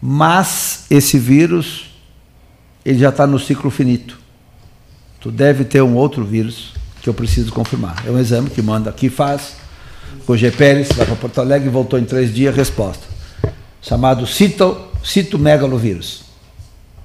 Mas 0.00 0.86
esse 0.90 1.18
vírus, 1.18 1.90
ele 2.84 2.98
já 2.98 3.10
está 3.10 3.26
no 3.26 3.38
ciclo 3.38 3.70
finito. 3.70 4.18
Tu 5.20 5.30
deve 5.30 5.64
ter 5.64 5.82
um 5.82 5.94
outro 5.94 6.24
vírus 6.24 6.74
que 7.00 7.08
eu 7.08 7.14
preciso 7.14 7.52
confirmar. 7.52 8.06
É 8.06 8.10
um 8.10 8.18
exame 8.18 8.50
que 8.50 8.60
manda 8.60 8.90
aqui, 8.90 9.08
faz. 9.08 9.56
O 10.26 10.36
GPLS 10.36 10.92
vai 10.94 11.06
para 11.06 11.16
Porto 11.16 11.40
Alegre 11.40 11.68
voltou 11.68 11.98
em 11.98 12.04
três 12.04 12.34
dias, 12.34 12.54
resposta. 12.54 13.04
Chamado 13.80 14.26
cito, 14.26 14.76
citomegalovírus. 15.04 16.24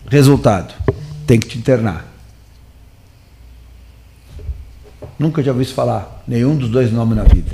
Resultado, 0.09 0.73
tem 1.27 1.39
que 1.39 1.47
te 1.47 1.57
internar. 1.57 2.05
Nunca 5.19 5.43
já 5.43 5.51
ouvi 5.51 5.65
falar 5.65 6.23
nenhum 6.27 6.55
dos 6.55 6.69
dois 6.69 6.91
nomes 6.91 7.15
na 7.15 7.23
vida. 7.23 7.51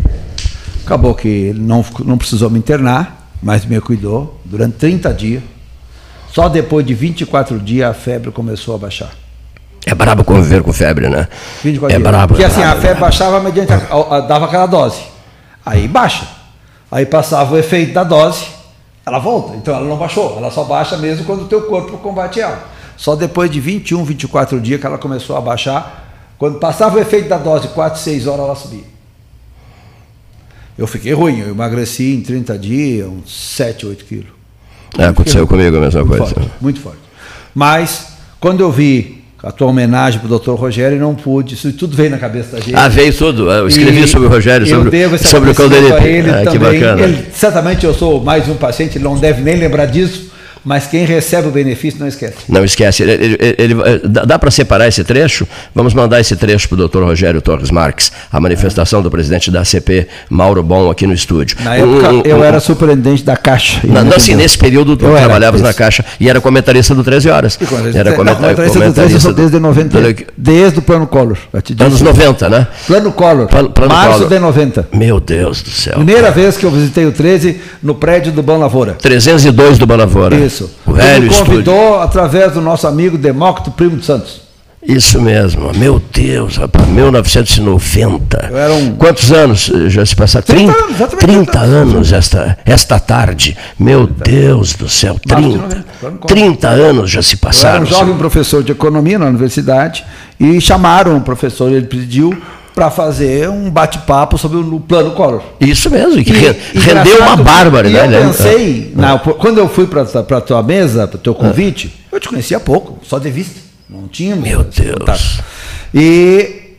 Acabou 0.86 1.14
que 1.14 1.28
ele 1.28 1.60
não, 1.60 1.84
não 2.06 2.18
precisou 2.18 2.50
me 2.50 2.58
internar, 2.58 3.30
mas 3.44 3.66
me 3.66 3.80
cuidou 3.82 4.40
durante 4.46 4.78
30 4.78 5.14
dias. 5.14 5.44
Só 6.32 6.48
depois 6.48 6.86
de 6.86 6.94
24 6.94 7.60
dias 7.60 7.90
a 7.90 7.94
febre 7.94 8.32
começou 8.32 8.74
a 8.74 8.78
baixar. 8.78 9.12
É 9.86 9.94
brabo 9.94 10.24
conviver 10.24 10.64
com 10.64 10.72
febre, 10.72 11.10
né? 11.10 11.28
24 11.64 11.96
é 11.96 12.00
dias. 12.00 12.10
brabo. 12.10 12.28
Porque 12.30 12.44
é 12.44 12.48
assim, 12.48 12.62
brabo, 12.62 12.78
a 12.78 12.82
febre 12.82 13.02
baixava 13.02 13.40
mediante. 13.42 13.74
A, 13.74 14.16
a, 14.16 14.20
dava 14.22 14.46
aquela 14.46 14.66
dose. 14.66 15.02
Aí 15.68 15.86
baixa. 15.86 16.26
Aí 16.90 17.06
passava 17.06 17.54
o 17.54 17.58
efeito 17.58 17.94
da 17.94 18.06
dose, 18.06 18.46
ela 19.06 19.20
volta. 19.20 19.54
Então 19.58 19.76
ela 19.76 19.86
não 19.86 19.98
baixou. 19.98 20.38
Ela 20.38 20.50
só 20.50 20.64
baixa 20.64 20.96
mesmo 20.96 21.26
quando 21.26 21.42
o 21.42 21.48
teu 21.48 21.64
corpo 21.64 21.98
combate 21.98 22.40
ela. 22.40 22.64
Só 22.96 23.18
depois 23.18 23.52
de 23.52 23.60
21, 23.60 24.06
24 24.06 24.62
dias 24.62 24.80
que 24.80 24.88
ela 24.88 24.98
começou 24.98 25.36
a 25.36 25.42
baixar. 25.42 26.06
Quando 26.38 26.58
passava 26.58 26.96
o 26.96 27.00
efeito 27.02 27.28
da 27.28 27.38
dose, 27.38 27.68
4, 27.68 28.00
6 28.00 28.28
horas 28.28 28.46
ela 28.46 28.56
subia. 28.56 28.86
Eu 30.78 30.88
fiquei 30.88 31.12
ruim, 31.12 31.40
eu 31.40 31.50
emagreci 31.50 32.16
em 32.16 32.22
30 32.22 32.58
dias, 32.58 33.10
uns 33.10 33.56
7, 33.56 33.88
8 33.88 34.06
quilos. 34.06 34.28
É, 34.98 35.06
aconteceu 35.06 35.46
comigo 35.46 35.76
a 35.76 35.82
mesma 35.82 36.06
muito 36.06 36.18
coisa. 36.18 36.34
Forte, 36.34 36.52
muito 36.62 36.80
forte. 36.80 37.00
Mas, 37.54 38.08
quando 38.40 38.62
eu 38.62 38.72
vi 38.72 39.17
a 39.48 39.52
tua 39.52 39.68
homenagem 39.68 40.20
para 40.20 40.26
o 40.26 40.30
doutor 40.30 40.56
Rogério, 40.56 41.00
não 41.00 41.16
pude, 41.16 41.54
isso 41.54 41.72
tudo 41.72 41.96
veio 41.96 42.10
na 42.10 42.18
cabeça 42.18 42.58
da 42.58 42.60
gente. 42.60 42.76
Ah, 42.76 42.90
veio 42.90 43.14
tudo. 43.14 43.50
Eu 43.50 43.66
escrevi 43.70 44.04
e 44.04 44.08
sobre 44.08 44.28
o 44.28 44.30
Rogério, 44.30 44.68
sobre, 44.68 45.18
sobre 45.20 45.52
o 45.52 45.56
Caldeirito. 45.56 45.94
Ah, 45.94 46.52
que 46.52 46.60
bacana. 46.60 47.02
Ele, 47.02 47.26
certamente 47.32 47.86
eu 47.86 47.94
sou 47.94 48.22
mais 48.22 48.50
um 48.50 48.56
paciente, 48.56 48.98
ele 48.98 49.06
não 49.06 49.16
deve 49.16 49.42
nem 49.42 49.56
lembrar 49.56 49.86
disso, 49.86 50.27
mas 50.68 50.86
quem 50.86 51.06
recebe 51.06 51.48
o 51.48 51.52
benefício 51.52 51.98
não 51.98 52.08
esquece. 52.08 52.36
Não 52.50 52.66
esquece. 52.66 53.02
Ele, 53.02 53.38
ele, 53.40 53.58
ele, 53.58 53.74
dá 54.04 54.38
para 54.38 54.52
separar 54.52 54.86
esse 54.86 55.02
trecho? 55.02 55.48
Vamos 55.74 55.94
mandar 55.94 56.20
esse 56.20 56.36
trecho 56.36 56.68
para 56.68 56.76
o 56.76 56.78
doutor 56.78 57.06
Rogério 57.06 57.42
Torres 57.42 57.72
Marques, 57.72 58.12
a 58.30 58.38
manifestação 58.38 59.00
é. 59.00 59.04
do 59.04 59.10
presidente 59.10 59.50
da 59.50 59.64
CP, 59.64 60.08
Mauro 60.30 60.62
Bom, 60.62 60.92
aqui 60.92 61.08
no 61.08 61.14
estúdio. 61.14 61.56
Na 61.64 61.76
época, 61.76 62.10
um, 62.10 62.18
um, 62.18 62.22
eu 62.26 62.40
um, 62.40 62.44
era 62.44 62.60
superintendente 62.60 63.24
da 63.24 63.38
Caixa. 63.38 63.80
Não, 63.86 64.14
assim, 64.14 64.36
nesse 64.36 64.58
período 64.58 64.98
tu 64.98 65.08
trabalhavas 65.08 65.62
na 65.62 65.74
Caixa 65.74 66.04
e 66.20 66.30
era 66.30 66.42
comentarista 66.42 66.94
do 66.94 67.02
13 67.02 67.30
Horas. 67.30 67.58
Era 67.94 68.12
comentarista, 68.12 68.24
não, 68.24 68.38
comentarista, 68.38 68.80
comentarista 68.80 69.30
do 69.30 69.36
13 69.36 69.48
desde 69.48 69.60
90, 69.60 70.02
do... 70.02 70.26
desde 70.38 70.80
o 70.80 70.82
Plano 70.82 71.08
Collor. 71.08 71.38
Anos 71.80 72.02
90, 72.02 72.50
né? 72.50 72.68
Plano 72.86 73.12
Collor, 73.14 73.48
plano, 73.48 73.70
plano 73.70 73.94
março 73.94 74.14
Collor. 74.14 74.30
de 74.30 74.40
90. 74.40 74.88
Meu 74.94 75.20
Deus 75.22 75.62
do 75.62 75.70
céu. 75.70 75.94
Primeira 75.96 76.24
cara. 76.24 76.34
vez 76.34 76.58
que 76.58 76.66
eu 76.66 76.72
visitei 76.72 77.06
o 77.06 77.14
13 77.14 77.62
no 77.82 77.96
prédio 77.96 78.34
do 78.34 78.44
Bom 78.44 78.58
Lavoura. 78.58 78.94
302 78.94 79.78
do 79.78 79.88
Bom 79.88 79.96
Lavoura. 79.96 80.36
Isso. 80.36 80.57
Isso. 80.58 80.72
O 80.86 80.94
velho 80.94 81.26
Ele 81.26 81.30
convidou 81.30 81.76
estúdio. 81.76 82.02
através 82.02 82.54
do 82.54 82.62
nosso 82.62 82.88
amigo 82.88 83.18
Demócrito 83.18 83.72
Primo 83.72 83.98
de 83.98 84.06
Santos. 84.06 84.48
Isso 84.82 85.20
mesmo, 85.20 85.74
meu 85.76 86.02
Deus, 86.14 86.56
rapaz, 86.56 86.88
1990. 86.88 88.52
Um... 88.72 88.96
Quantos 88.96 89.32
anos 89.34 89.70
já 89.88 90.06
se 90.06 90.16
passaram? 90.16 90.46
30, 90.46 90.74
30, 90.74 91.18
30 91.18 91.60
anos 91.60 92.14
esta, 92.14 92.58
esta 92.64 92.98
tarde. 92.98 93.58
Meu 93.78 94.08
Deus 94.08 94.76
do 94.76 94.88
céu, 94.88 95.20
30. 95.20 95.86
30 96.26 96.70
anos 96.70 97.12
já 97.12 97.22
se 97.22 97.36
passaram. 97.36 97.82
Eu 97.82 97.88
era 97.88 97.96
um 97.96 98.00
jovem 98.00 98.18
professor 98.18 98.64
de 98.64 98.72
economia 98.72 99.20
na 99.20 99.26
universidade 99.26 100.06
e 100.40 100.62
chamaram 100.62 101.18
o 101.18 101.22
professor, 101.22 101.70
ele 101.70 101.88
pediu 101.88 102.38
para 102.78 102.92
fazer 102.92 103.50
um 103.50 103.72
bate-papo 103.72 104.38
sobre 104.38 104.60
o 104.60 104.80
plano 104.80 105.10
Collor. 105.16 105.42
Isso 105.60 105.90
mesmo, 105.90 106.24
que 106.24 106.32
e, 106.32 106.78
rendeu 106.78 107.24
uma 107.24 107.36
bárbara, 107.36 107.90
né? 107.90 108.06
Eu 108.06 108.28
pensei, 108.28 108.94
é. 108.96 109.02
na, 109.02 109.18
quando 109.18 109.58
eu 109.58 109.68
fui 109.68 109.88
para 109.88 110.04
a 110.04 110.42
tua 110.42 110.62
mesa, 110.62 111.08
para 111.08 111.16
o 111.16 111.20
teu 111.20 111.34
convite, 111.34 111.92
é. 112.12 112.16
Eu 112.16 112.20
te 112.20 112.30
conhecia 112.30 112.60
pouco, 112.60 113.00
só 113.04 113.18
de 113.18 113.32
vista. 113.32 113.60
Não 113.90 114.08
tinha. 114.08 114.36
Meu 114.36 114.64
Deus. 114.64 115.40
E, 115.92 116.76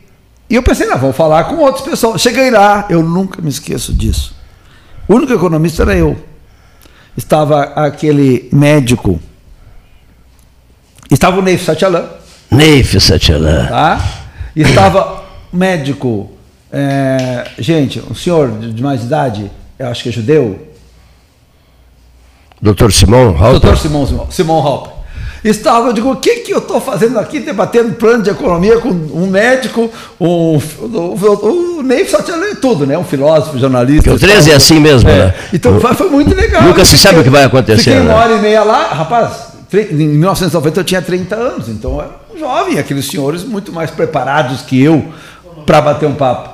e 0.49 0.55
eu 0.55 0.63
pensei, 0.63 0.87
não, 0.87 0.97
vamos 0.97 1.17
falar 1.17 1.43
com 1.43 1.57
outras 1.57 1.83
pessoas. 1.83 2.21
Cheguei 2.21 2.49
lá, 2.49 2.85
eu 2.89 3.03
nunca 3.03 3.41
me 3.41 3.49
esqueço 3.49 3.91
disso. 3.91 4.33
O 5.05 5.15
único 5.15 5.33
economista 5.33 5.83
era 5.83 5.97
eu. 5.97 6.15
Estava 7.17 7.61
aquele 7.75 8.47
médico. 8.53 9.19
Estava 11.11 11.39
o 11.39 11.41
Neif 11.41 11.65
Satyalan. 11.65 12.05
Neif 12.49 12.97
Satyalan. 13.01 13.65
Tá? 13.65 14.01
Estava 14.55 15.18
médico. 15.51 16.31
É, 16.71 17.49
gente, 17.57 18.01
um 18.09 18.15
senhor 18.15 18.51
de 18.51 18.81
mais 18.81 19.03
idade, 19.03 19.51
eu 19.77 19.87
acho 19.87 20.03
que 20.03 20.09
é 20.09 20.11
judeu. 20.11 20.67
Doutor 22.61 22.91
Simão 22.91 23.29
Halper. 23.29 23.51
Doutor 23.51 23.77
Simão, 23.77 24.27
Simão 24.29 24.57
Halper. 24.59 24.99
Estava, 25.43 25.87
eu 25.87 25.93
digo, 25.93 26.11
o 26.11 26.17
que, 26.17 26.37
que 26.37 26.53
eu 26.53 26.57
estou 26.57 26.81
fazendo 26.81 27.17
aqui 27.17 27.39
debatendo 27.39 27.93
plano 27.93 28.21
de 28.21 28.29
economia 28.29 28.77
com 28.79 28.89
um 28.89 29.27
médico, 29.27 29.89
um, 30.19 30.57
o, 30.57 31.77
o 31.79 31.81
Ney 31.81 32.05
só 32.05 32.21
tinha 32.21 32.37
tudo, 32.55 32.85
né? 32.85 32.97
Um 32.97 33.05
filósofo, 33.05 33.57
jornalista. 33.57 34.11
Porque 34.11 34.25
o 34.25 34.27
13 34.27 34.51
é 34.51 34.55
assim 34.55 34.81
mesmo, 34.81 35.09
é. 35.09 35.27
né? 35.27 35.33
Então 35.53 35.79
foi 35.79 36.09
muito 36.09 36.35
legal. 36.35 36.63
Nunca 36.63 36.83
se 36.83 36.97
sabe 36.97 37.19
o 37.19 37.23
que 37.23 37.29
vai 37.29 37.45
acontecer. 37.45 37.83
Fiquei 37.83 37.99
uma 37.99 38.09
né? 38.09 38.13
hora 38.15 38.33
e 38.33 38.41
meia 38.41 38.63
lá, 38.63 38.87
rapaz, 38.89 39.49
em 39.73 39.93
1990 39.93 40.79
eu 40.81 40.83
tinha 40.83 41.01
30 41.01 41.35
anos, 41.35 41.69
então 41.69 41.91
eu 41.93 42.01
era 42.01 42.11
um 42.35 42.37
jovem, 42.37 42.77
aqueles 42.77 43.05
senhores 43.05 43.43
muito 43.43 43.71
mais 43.71 43.89
preparados 43.89 44.61
que 44.61 44.81
eu 44.83 45.05
para 45.69 45.81
bater 45.81 46.07
um 46.07 46.15
papo. 46.15 46.49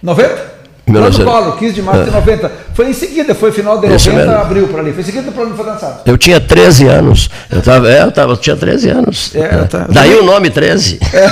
90? 0.00 0.56
Plano 0.86 1.24
Collor, 1.24 1.56
15 1.56 1.74
de 1.74 1.82
março 1.82 2.04
de 2.04 2.12
90. 2.12 2.46
É. 2.46 2.50
Foi 2.72 2.88
em 2.88 2.92
seguida, 2.92 3.34
foi 3.34 3.50
final 3.50 3.80
de 3.80 3.88
90, 3.88 4.40
abril 4.40 4.68
para 4.68 4.80
ali. 4.80 4.92
Foi 4.92 5.02
em 5.02 5.04
seguida 5.04 5.28
o 5.28 5.32
plano 5.32 5.56
foi 5.56 5.66
lançado. 5.66 6.02
Eu 6.06 6.16
tinha 6.16 6.40
13 6.40 6.86
anos. 6.86 7.28
Eu, 7.50 7.60
tava, 7.60 7.90
é, 7.90 8.04
eu, 8.04 8.12
tava, 8.12 8.34
eu 8.34 8.36
tinha 8.36 8.54
13 8.54 8.90
anos. 8.90 9.34
É, 9.34 9.48
tá. 9.64 9.88
Daí 9.90 10.14
o 10.14 10.22
nome 10.22 10.50
13. 10.50 11.00
É. 11.12 11.26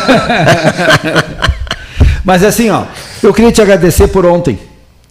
Mas 2.25 2.43
assim, 2.43 2.69
ó, 2.71 2.83
eu 3.23 3.33
queria 3.33 3.53
te 3.53 3.63
agradecer 3.63 4.09
por 4.09 4.27
ontem. 4.27 4.59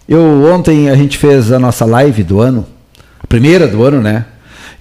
Eu 0.10 0.44
ontem 0.54 0.90
a 0.90 0.96
gente 0.98 1.18
fez 1.18 1.50
a 1.50 1.60
nossa 1.60 1.86
live 1.86 2.24
do 2.24 2.42
ano, 2.42 2.66
a 3.24 3.28
primeira 3.28 3.66
do 3.68 3.82
ano, 3.86 4.02
né? 4.02 4.26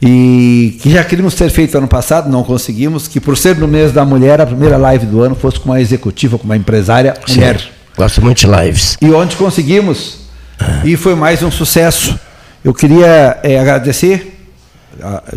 E 0.05 0.79
que 0.83 0.91
já 0.91 1.05
queríamos 1.05 1.33
ter 1.35 1.49
feito 1.49 1.79
ano 1.79 1.87
passado, 1.87 2.29
não 2.29 2.43
conseguimos, 2.43 3.07
que 3.07 3.21
por 3.21 3.39
ser 3.39 3.57
no 3.57 3.69
mês 3.69 3.93
da 3.93 4.05
mulher, 4.05 4.41
a 4.41 4.47
primeira 4.47 4.77
live 4.77 5.07
do 5.07 5.23
ano 5.23 5.37
fosse 5.37 5.61
com 5.61 5.71
uma 5.71 5.81
executiva, 5.81 6.37
com 6.37 6.45
uma 6.45 6.57
empresária 6.57 7.15
mulher. 7.29 7.61
Sim. 7.61 7.69
Gosto 7.97 8.21
muito 8.21 8.39
de 8.39 8.47
lives. 8.49 8.97
E 9.01 9.11
onde 9.11 9.37
conseguimos. 9.37 10.19
Ah. 10.59 10.83
E 10.85 10.97
foi 10.97 11.15
mais 11.15 11.41
um 11.45 11.53
sucesso. 11.53 12.19
Eu 12.65 12.75
queria 12.75 13.39
é, 13.45 13.61
agradecer, 13.61 14.41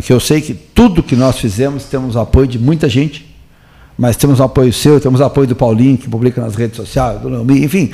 que 0.03 0.11
eu 0.11 0.19
sei 0.19 0.41
que 0.41 0.53
tudo 0.53 1.03
que 1.03 1.15
nós 1.15 1.37
fizemos 1.37 1.83
temos 1.83 2.15
o 2.15 2.19
apoio 2.19 2.47
de 2.47 2.57
muita 2.57 2.89
gente, 2.89 3.35
mas 3.95 4.15
temos 4.15 4.39
o 4.39 4.43
apoio 4.43 4.73
seu, 4.73 4.99
temos 4.99 5.19
o 5.19 5.23
apoio 5.23 5.47
do 5.47 5.55
Paulinho, 5.55 5.97
que 5.97 6.09
publica 6.09 6.41
nas 6.41 6.55
redes 6.55 6.75
sociais, 6.75 7.21
do 7.21 7.29
Leomi, 7.29 7.63
enfim. 7.63 7.91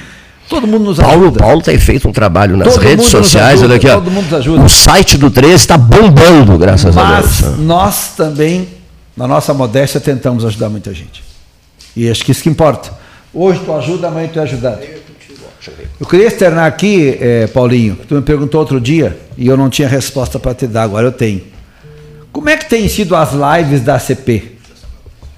Todo 0.50 0.68
mundo 0.68 0.86
nos 0.86 0.98
Paulo, 1.00 1.24
ajuda. 1.24 1.40
Paulo 1.40 1.62
tem 1.62 1.80
feito 1.80 2.08
um 2.08 2.12
trabalho 2.12 2.58
nas 2.58 2.74
todo 2.74 2.84
redes 2.84 3.06
sociais. 3.06 3.60
Ajuda, 3.60 3.68
olha 3.68 3.76
aqui, 3.76 3.88
todo 3.88 4.08
ó, 4.08 4.12
mundo 4.12 4.24
nos 4.26 4.34
ajuda. 4.34 4.64
O 4.64 4.70
site 4.70 5.18
do 5.18 5.32
13 5.32 5.56
está 5.56 5.78
bombando, 5.78 6.58
graças 6.58 6.94
Mas 6.94 7.06
a 7.06 7.22
Deus. 7.22 7.42
Mas 7.42 7.60
nós 7.60 8.14
também, 8.16 8.68
na 9.16 9.28
nossa 9.28 9.54
modéstia, 9.54 10.00
tentamos 10.02 10.44
ajudar 10.44 10.70
muita 10.70 10.94
gente. 10.94 11.24
E 11.96 12.10
acho 12.10 12.24
que 12.26 12.32
isso 12.32 12.44
que 12.44 12.50
importa. 12.50 12.92
Hoje 13.34 13.62
tu 13.64 13.74
ajuda, 13.74 14.08
amanhã 14.08 14.30
tu 14.32 14.40
é 14.40 14.44
ajudado. 14.44 14.82
Eu 16.00 16.08
queria 16.08 16.26
externar 16.26 16.66
aqui, 16.66 17.18
é, 17.22 17.48
Paulinho, 17.48 17.96
tu 18.08 18.16
me 18.16 18.22
perguntou 18.22 18.60
outro 18.60 18.82
dia 18.82 19.18
e 19.38 19.48
eu 19.48 19.56
não 19.56 19.70
tinha 19.70 19.88
resposta 19.88 20.40
para 20.40 20.56
te 20.56 20.66
dar, 20.66 20.84
agora 20.84 21.08
eu 21.08 21.12
tenho. 21.12 21.44
Como 22.32 22.50
é 22.50 22.58
que 22.58 22.68
tem 22.68 22.88
sido 22.88 23.16
as 23.16 23.32
lives 23.34 23.82
da 23.82 24.00
CP? 24.00 24.51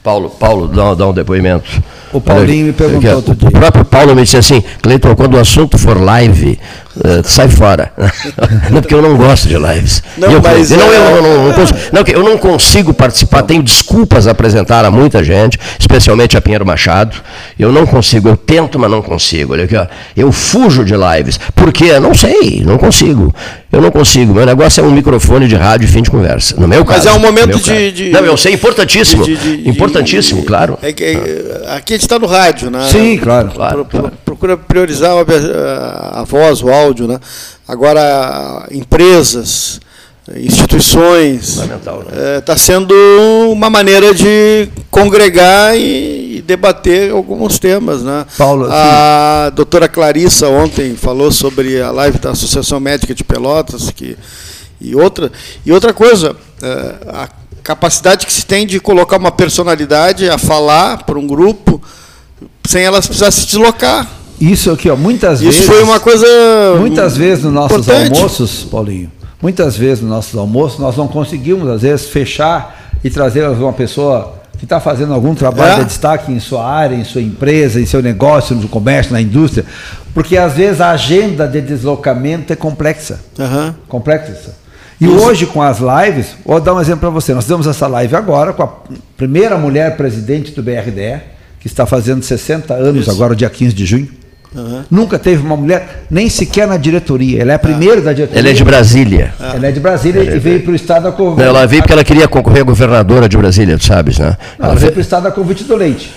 Paulo, 0.04 0.30
Paulo, 0.32 0.68
dá, 0.68 0.94
dá 0.94 1.08
um 1.08 1.14
depoimento. 1.14 1.82
O 2.12 2.20
Paulinho 2.20 2.68
me 2.68 2.74
perguntou 2.74 3.16
outro 3.16 3.36
dia. 3.36 3.48
O 3.48 3.52
próprio 3.52 3.86
Paulo 3.86 4.14
me 4.14 4.24
disse 4.24 4.36
assim, 4.36 4.62
Cleiton, 4.82 5.16
quando 5.16 5.36
o 5.36 5.40
assunto 5.40 5.78
for 5.78 6.00
live, 6.00 6.60
uh, 6.98 7.22
sai 7.24 7.50
fora. 7.50 7.92
não, 8.70 8.82
porque 8.82 8.94
eu 8.94 9.02
não 9.02 9.16
gosto 9.16 9.48
de 9.48 9.58
lives. 9.58 10.04
Não, 10.18 10.32
eu, 10.32 10.42
mas 10.42 10.72
eu, 10.72 10.78
não, 10.78 10.88
eu, 10.88 11.04
não, 11.04 11.22
não, 11.22 11.48
não, 11.48 11.54
consigo, 11.54 11.80
não, 11.92 12.04
eu 12.08 12.24
não 12.24 12.38
consigo 12.38 12.94
participar, 12.94 13.44
tenho 13.44 13.64
desculpas 13.64 14.28
a 14.28 14.32
apresentar 14.32 14.86
a 14.86 14.92
muita 14.92 15.24
gente, 15.24 15.60
especialmente 15.80 16.38
a 16.38 16.42
Pinheiro 16.42 16.66
Machado. 16.66 17.18
Eu 17.58 17.72
não 17.72 17.86
consigo, 17.86 18.30
eu 18.30 18.38
tento, 18.38 18.78
mas 18.80 18.90
não 18.90 19.02
consigo. 19.02 19.54
Olha 19.54 19.66
aqui, 19.66 19.76
ó, 19.76 19.86
eu 20.16 20.32
fujo 20.32 20.84
de 20.84 20.94
lives. 20.96 21.40
Por 21.56 21.72
quê? 21.72 22.00
Não 22.00 22.14
sei, 22.14 22.64
não 22.66 22.78
consigo. 22.78 23.34
Eu 23.74 23.82
não 23.82 23.90
consigo. 23.90 24.36
Meu 24.36 24.46
negócio 24.46 24.82
é 24.82 24.88
um 24.88 24.92
microfone 24.92 25.48
de 25.48 25.56
rádio 25.56 25.86
e 25.86 25.88
fim 25.88 26.04
de 26.04 26.12
conversa. 26.12 26.56
No 26.60 26.68
meu 26.68 26.86
caso. 26.86 27.06
Mas 27.06 27.16
é 27.16 27.18
um 27.18 27.20
momento 27.20 27.60
de, 27.60 27.92
de, 27.92 28.10
Não, 28.12 28.20
eu 28.20 28.38
sei, 28.38 28.54
importantíssimo. 28.54 29.24
De, 29.26 29.36
de, 29.36 29.68
importantíssimo, 29.68 30.44
claro. 30.44 30.78
É 30.80 30.94
que, 30.94 31.04
é, 31.04 31.76
aqui 31.76 31.94
a 31.94 31.96
gente 31.96 32.04
está 32.04 32.20
no 32.20 32.28
rádio, 32.28 32.70
né? 32.70 32.88
Sim, 32.92 33.18
claro. 33.18 33.50
claro, 33.50 33.86
pro, 33.86 34.00
claro. 34.00 34.14
Procura 34.24 34.58
priorizar 34.58 35.12
a, 35.12 36.20
a, 36.20 36.24
voz, 36.24 36.62
o 36.62 36.70
áudio, 36.70 36.83
né? 37.08 37.20
Agora, 37.68 38.68
empresas, 38.72 39.80
instituições. 40.36 41.56
Fundamental, 41.56 42.04
né? 42.10 42.40
Está 42.40 42.54
é, 42.54 42.58
sendo 42.58 42.94
uma 43.52 43.70
maneira 43.70 44.14
de 44.14 44.70
congregar 44.90 45.76
e, 45.78 46.38
e 46.38 46.42
debater 46.42 47.12
alguns 47.12 47.60
temas. 47.60 48.02
Né? 48.02 48.26
Paulo, 48.38 48.68
a 48.70 49.48
sim. 49.50 49.56
doutora 49.56 49.88
Clarissa 49.88 50.48
ontem 50.48 50.96
falou 50.96 51.32
sobre 51.32 51.82
a 51.82 51.92
live 51.92 52.20
da 52.20 52.32
Associação 52.32 52.80
Médica 52.80 53.14
de 53.14 53.24
Pelotas, 53.24 53.90
que, 53.92 54.18
e, 54.80 54.96
outra, 54.96 55.32
e 55.66 55.72
outra 55.72 55.94
coisa, 55.94 56.36
é, 56.62 56.96
a 57.10 57.30
capacidade 57.62 58.26
que 58.26 58.34
se 58.34 58.46
tem 58.46 58.68
de 58.68 58.80
colocar 58.80 59.18
uma 59.18 59.32
personalidade 59.32 60.30
a 60.30 60.38
falar 60.38 61.04
para 61.04 61.18
um 61.18 61.26
grupo 61.26 61.82
sem 62.68 62.84
elas 62.84 63.06
precisar 63.06 63.32
se 63.32 63.46
deslocar. 63.46 64.08
Isso 64.52 64.72
aqui, 64.72 64.90
ó, 64.90 64.96
muitas 64.96 65.40
Isso 65.40 65.46
vezes. 65.46 65.60
Isso 65.62 65.72
foi 65.72 65.84
uma 65.84 66.00
coisa. 66.00 66.28
Muitas 66.78 67.16
vezes 67.16 67.46
nos 67.46 67.54
nossos 67.54 67.88
importante. 67.88 68.18
almoços, 68.18 68.64
Paulinho, 68.70 69.10
muitas 69.42 69.78
vezes 69.78 70.02
nos 70.02 70.10
nossos 70.10 70.38
almoços, 70.38 70.80
nós 70.80 70.98
não 70.98 71.08
conseguimos, 71.08 71.70
às 71.70 71.82
vezes, 71.82 72.08
fechar 72.10 72.92
e 73.02 73.10
trazer 73.10 73.48
uma 73.48 73.72
pessoa 73.72 74.42
que 74.58 74.66
está 74.66 74.82
fazendo 74.82 75.14
algum 75.14 75.34
trabalho 75.34 75.74
é. 75.74 75.80
de 75.80 75.86
destaque 75.86 76.32
em 76.32 76.40
sua 76.42 76.66
área, 76.66 76.96
em 76.96 77.06
sua 77.06 77.22
empresa, 77.22 77.80
em 77.80 77.86
seu 77.86 78.02
negócio, 78.02 78.56
no 78.56 78.68
comércio, 78.68 79.14
na 79.14 79.22
indústria, 79.22 79.66
porque 80.14 80.38
às 80.38 80.54
vezes 80.54 80.80
a 80.82 80.92
agenda 80.92 81.48
de 81.48 81.62
deslocamento 81.62 82.52
é 82.52 82.56
complexa. 82.56 83.20
Uhum. 83.40 83.74
Complexa. 83.88 84.56
E 85.00 85.06
Isso. 85.06 85.16
hoje, 85.16 85.46
com 85.46 85.62
as 85.62 85.80
lives, 85.80 86.36
vou 86.46 86.60
dar 86.62 86.74
um 86.74 86.82
exemplo 86.82 87.02
para 87.02 87.10
você. 87.10 87.34
Nós 87.34 87.46
temos 87.46 87.66
essa 87.66 87.88
live 87.88 88.16
agora 88.16 88.54
com 88.54 88.64
a 88.64 88.70
primeira 89.18 89.58
mulher 89.58 89.98
presidente 89.98 90.52
do 90.52 90.62
BRDE, 90.62 91.22
que 91.60 91.68
está 91.68 91.86
fazendo 91.86 92.24
60 92.24 92.74
anos 92.74 93.02
Isso. 93.02 93.12
agora, 93.12 93.36
dia 93.36 93.50
15 93.50 93.74
de 93.74 93.86
junho. 93.86 94.23
Uhum. 94.56 94.84
Nunca 94.90 95.18
teve 95.18 95.42
uma 95.44 95.58
mulher, 95.58 96.06
nem 96.10 96.30
sequer 96.30 96.68
na 96.68 96.78
diretoria. 96.78 97.42
Ela 97.42 97.54
é 97.54 97.56
a 97.56 97.60
primeira 97.60 98.00
ah. 98.00 98.04
da 98.04 98.14
diretoria. 98.14 98.40
Ela 98.40 98.50
é 98.50 98.54
de 98.54 98.64
Brasília. 98.64 99.34
Ah. 99.40 99.54
Ela 99.56 99.68
é 99.68 99.72
de 99.72 99.80
Brasília 99.80 100.22
ela 100.22 100.36
e 100.36 100.40
veio 100.40 100.62
para 100.62 100.72
o 100.72 100.76
estado 100.76 101.08
a 101.08 101.12
convite. 101.12 101.48
Ela 101.48 101.66
veio 101.66 101.82
porque 101.82 101.94
ela 101.94 102.04
queria 102.04 102.28
concorrer 102.28 102.62
a 102.62 102.66
governadora 102.66 103.28
de 103.28 103.38
Brasília, 103.38 103.78
tu 103.78 103.86
sabes, 103.86 104.20
né? 104.20 104.38
Não, 104.60 104.66
ela, 104.66 104.74
ela 104.74 104.80
veio 104.80 104.92
para 104.92 105.00
o 105.00 105.02
estado 105.02 105.28
a 105.28 105.32
convite 105.32 105.64
do 105.64 105.76
Leite. 105.76 106.14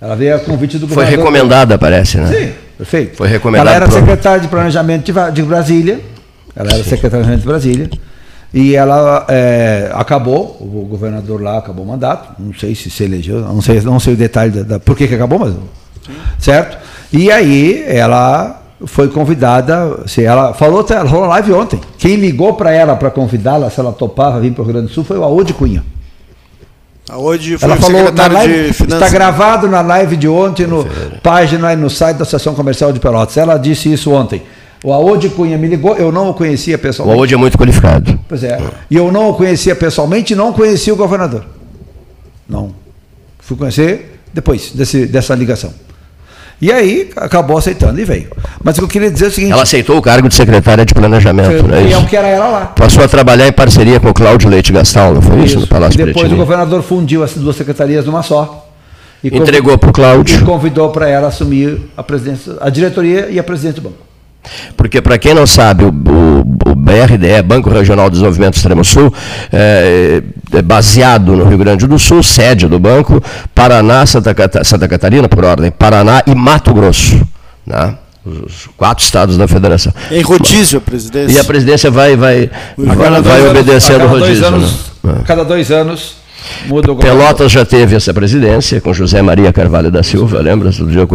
Ela 0.00 0.16
veio 0.16 0.36
a 0.36 0.38
convite 0.38 0.78
do. 0.78 0.88
Foi 0.88 1.04
recomendada, 1.04 1.78
parece, 1.78 2.18
né? 2.18 2.26
Sim, 2.26 2.52
perfeito. 2.76 3.16
Foi 3.16 3.28
recomendada. 3.28 3.70
Ela 3.70 3.76
era 3.76 3.86
pro... 3.86 3.94
secretária 3.94 4.40
de 4.40 4.48
Planejamento 4.48 5.12
de 5.32 5.42
Brasília. 5.42 6.00
Ela 6.54 6.72
era 6.72 6.82
Sim. 6.82 6.90
secretária 6.90 7.24
de 7.24 7.40
Planejamento 7.40 7.40
de 7.40 7.46
Brasília. 7.46 7.90
E 8.52 8.74
ela 8.74 9.24
é, 9.30 9.90
acabou, 9.94 10.58
o 10.60 10.86
governador 10.86 11.40
lá 11.40 11.56
acabou 11.56 11.86
o 11.86 11.88
mandato, 11.88 12.34
não 12.38 12.52
sei 12.52 12.74
se 12.74 12.90
se 12.90 13.02
elegeu, 13.02 13.40
não 13.40 13.62
sei, 13.62 13.80
não 13.80 13.98
sei 13.98 14.12
o 14.12 14.16
detalhe 14.16 14.50
da, 14.50 14.62
da 14.62 14.80
por 14.80 14.94
que, 14.94 15.08
que 15.08 15.14
acabou, 15.14 15.38
mas. 15.38 15.54
Sim. 15.54 16.12
Certo? 16.38 16.76
E 17.12 17.30
aí 17.30 17.84
ela 17.86 18.62
foi 18.86 19.08
convidada, 19.08 20.00
se 20.06 20.24
ela 20.24 20.54
falou, 20.54 20.84
ela 20.88 21.08
falou 21.08 21.26
live 21.26 21.52
ontem. 21.52 21.80
Quem 21.98 22.16
ligou 22.16 22.54
para 22.54 22.72
ela 22.72 22.96
para 22.96 23.10
convidá-la, 23.10 23.70
se 23.70 23.78
ela 23.78 23.92
topava 23.92 24.40
vir 24.40 24.52
para 24.52 24.62
o 24.62 24.64
Rio 24.64 24.74
Grande 24.74 24.88
do 24.88 24.92
Sul, 24.92 25.04
foi 25.04 25.18
o 25.18 25.24
Audi 25.24 25.52
Cunha. 25.52 25.84
Audi 27.08 27.58
foi 27.58 27.68
ela 27.68 27.78
falou 27.78 28.12
na 28.12 28.26
live, 28.26 28.70
Está 28.70 29.08
gravado 29.08 29.68
na 29.68 29.80
live 29.82 30.16
de 30.16 30.28
ontem, 30.28 30.66
no 30.66 30.86
página 31.22 31.72
e 31.72 31.76
no 31.76 31.90
site 31.90 32.16
da 32.16 32.22
Associação 32.22 32.54
Comercial 32.54 32.92
de 32.92 32.98
Pelotas. 32.98 33.36
Ela 33.36 33.58
disse 33.58 33.92
isso 33.92 34.10
ontem. 34.10 34.42
O 34.84 34.92
Audi 34.92 35.28
Cunha 35.28 35.56
me 35.56 35.68
ligou, 35.68 35.96
eu 35.96 36.10
não 36.10 36.30
o 36.30 36.34
conhecia 36.34 36.76
pessoalmente. 36.76 37.18
O 37.18 37.20
Audi 37.20 37.34
é 37.34 37.36
muito 37.36 37.56
qualificado. 37.56 38.18
Pois 38.28 38.42
é. 38.42 38.58
E 38.90 38.96
eu 38.96 39.12
não 39.12 39.30
o 39.30 39.34
conhecia 39.34 39.76
pessoalmente 39.76 40.32
e 40.32 40.36
não 40.36 40.52
conhecia 40.52 40.92
o 40.92 40.96
governador. 40.96 41.44
Não. 42.48 42.74
Fui 43.38 43.56
conhecer 43.56 44.20
depois 44.32 44.72
desse, 44.72 45.06
dessa 45.06 45.34
ligação. 45.34 45.72
E 46.62 46.70
aí 46.70 47.10
acabou 47.16 47.58
aceitando 47.58 48.00
e 48.00 48.04
veio. 48.04 48.28
Mas 48.62 48.76
o 48.76 48.78
que 48.78 48.84
eu 48.84 48.88
queria 48.88 49.10
dizer 49.10 49.24
é 49.24 49.28
o 49.28 49.30
seguinte. 49.32 49.52
Ela 49.52 49.64
aceitou 49.64 49.98
o 49.98 50.00
cargo 50.00 50.28
de 50.28 50.34
secretária 50.36 50.86
de 50.86 50.94
planejamento, 50.94 51.66
né? 51.66 51.88
E 51.88 51.92
é 51.92 51.98
o 51.98 52.06
que 52.06 52.16
era 52.16 52.28
ela 52.28 52.48
lá. 52.50 52.66
Passou 52.66 53.02
a 53.02 53.08
trabalhar 53.08 53.48
em 53.48 53.52
parceria 53.52 53.98
com 53.98 54.10
o 54.10 54.14
Cláudio 54.14 54.48
Leite 54.48 54.72
Gastal, 54.72 55.12
não 55.12 55.20
foi 55.20 55.38
isso? 55.38 55.46
isso 55.46 55.60
no 55.60 55.66
Palácio 55.66 56.00
e 56.00 56.04
depois 56.04 56.30
o 56.30 56.36
governador 56.36 56.80
fundiu 56.84 57.24
as 57.24 57.34
duas 57.34 57.56
secretarias 57.56 58.06
numa 58.06 58.22
só. 58.22 58.68
Entregou 59.24 59.76
para 59.76 59.90
o 59.90 59.92
Cláudio. 59.92 60.38
E 60.40 60.44
convidou 60.44 60.90
para 60.90 61.08
ela 61.08 61.26
assumir 61.26 61.80
a 61.96 62.02
presidência, 62.04 62.52
a 62.60 62.70
diretoria 62.70 63.26
e 63.28 63.40
a 63.40 63.42
presidência 63.42 63.82
do 63.82 63.88
banco. 63.88 64.11
Porque, 64.76 65.00
para 65.00 65.18
quem 65.18 65.34
não 65.34 65.46
sabe, 65.46 65.84
o, 65.84 65.88
o, 65.88 66.70
o, 66.70 66.74
BRDE, 66.74 67.42
Banco 67.44 67.70
Regional 67.70 68.06
de 68.06 68.14
Desenvolvimento 68.14 68.56
Extremo 68.56 68.84
Sul, 68.84 69.12
é, 69.52 70.22
é, 70.52 70.62
baseado 70.62 71.36
no 71.36 71.44
Rio 71.44 71.58
Grande 71.58 71.86
do 71.86 71.98
Sul, 71.98 72.22
sede 72.22 72.66
do 72.66 72.78
banco, 72.78 73.22
Paraná, 73.54 74.04
Santa, 74.04 74.34
Santa 74.64 74.88
Catarina, 74.88 75.28
por 75.28 75.44
ordem, 75.44 75.70
Paraná 75.70 76.22
e 76.26 76.34
Mato 76.34 76.74
Grosso. 76.74 77.20
Né? 77.66 77.94
Os 78.24 78.68
quatro 78.76 79.04
estados 79.04 79.36
da 79.36 79.48
federação. 79.48 79.92
Em 80.10 80.22
rodízio, 80.22 80.78
a 80.78 80.80
presidência. 80.80 81.36
E 81.36 81.40
a 81.40 81.44
presidência 81.44 81.90
vai, 81.90 82.16
vai, 82.16 82.50
agora 82.88 83.20
vai 83.20 83.48
obedecendo 83.48 84.04
o 84.04 84.08
rodízio. 84.08 84.46
Anos, 84.46 84.92
né? 85.02 85.22
Cada 85.24 85.44
dois 85.44 85.70
anos 85.70 86.21
Muda 86.66 86.92
o 86.92 86.96
Pelotas 86.96 87.50
já 87.50 87.64
teve 87.64 87.96
essa 87.96 88.12
presidência 88.12 88.80
com 88.80 88.92
José 88.92 89.20
Maria 89.22 89.52
Carvalho 89.52 89.90
da 89.90 90.02
Silva, 90.02 90.40
lembra? 90.40 90.68
Outro 90.68 90.86
dia 90.86 91.00
eu 91.00 91.08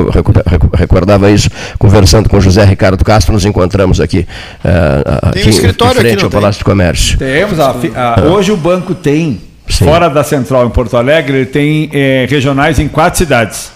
recordava 0.74 1.30
isso, 1.32 1.50
conversando 1.78 2.30
com 2.30 2.40
José 2.40 2.64
Ricardo 2.64 3.04
Castro, 3.04 3.34
nos 3.34 3.46
encontramos 3.46 4.00
aqui, 4.00 4.28
uh, 4.64 5.30
aqui 5.30 5.48
um 5.48 5.50
escritório 5.50 6.00
em 6.00 6.02
frente 6.02 6.16
aqui, 6.16 6.24
ao 6.26 6.30
Palácio 6.30 6.62
do 6.62 6.66
Comércio. 6.66 7.18
Temos, 7.18 7.60
a, 7.60 7.76
a, 7.96 8.22
hoje 8.26 8.52
o 8.52 8.58
banco 8.58 8.94
tem, 8.94 9.42
Sim. 9.68 9.86
fora 9.86 10.10
da 10.10 10.24
central 10.24 10.66
em 10.66 10.70
Porto 10.70 10.96
Alegre, 10.98 11.38
ele 11.38 11.46
tem 11.46 11.90
eh, 11.94 12.26
regionais 12.30 12.80
em 12.80 12.88
quatro 12.88 13.18
cidades. 13.18 13.72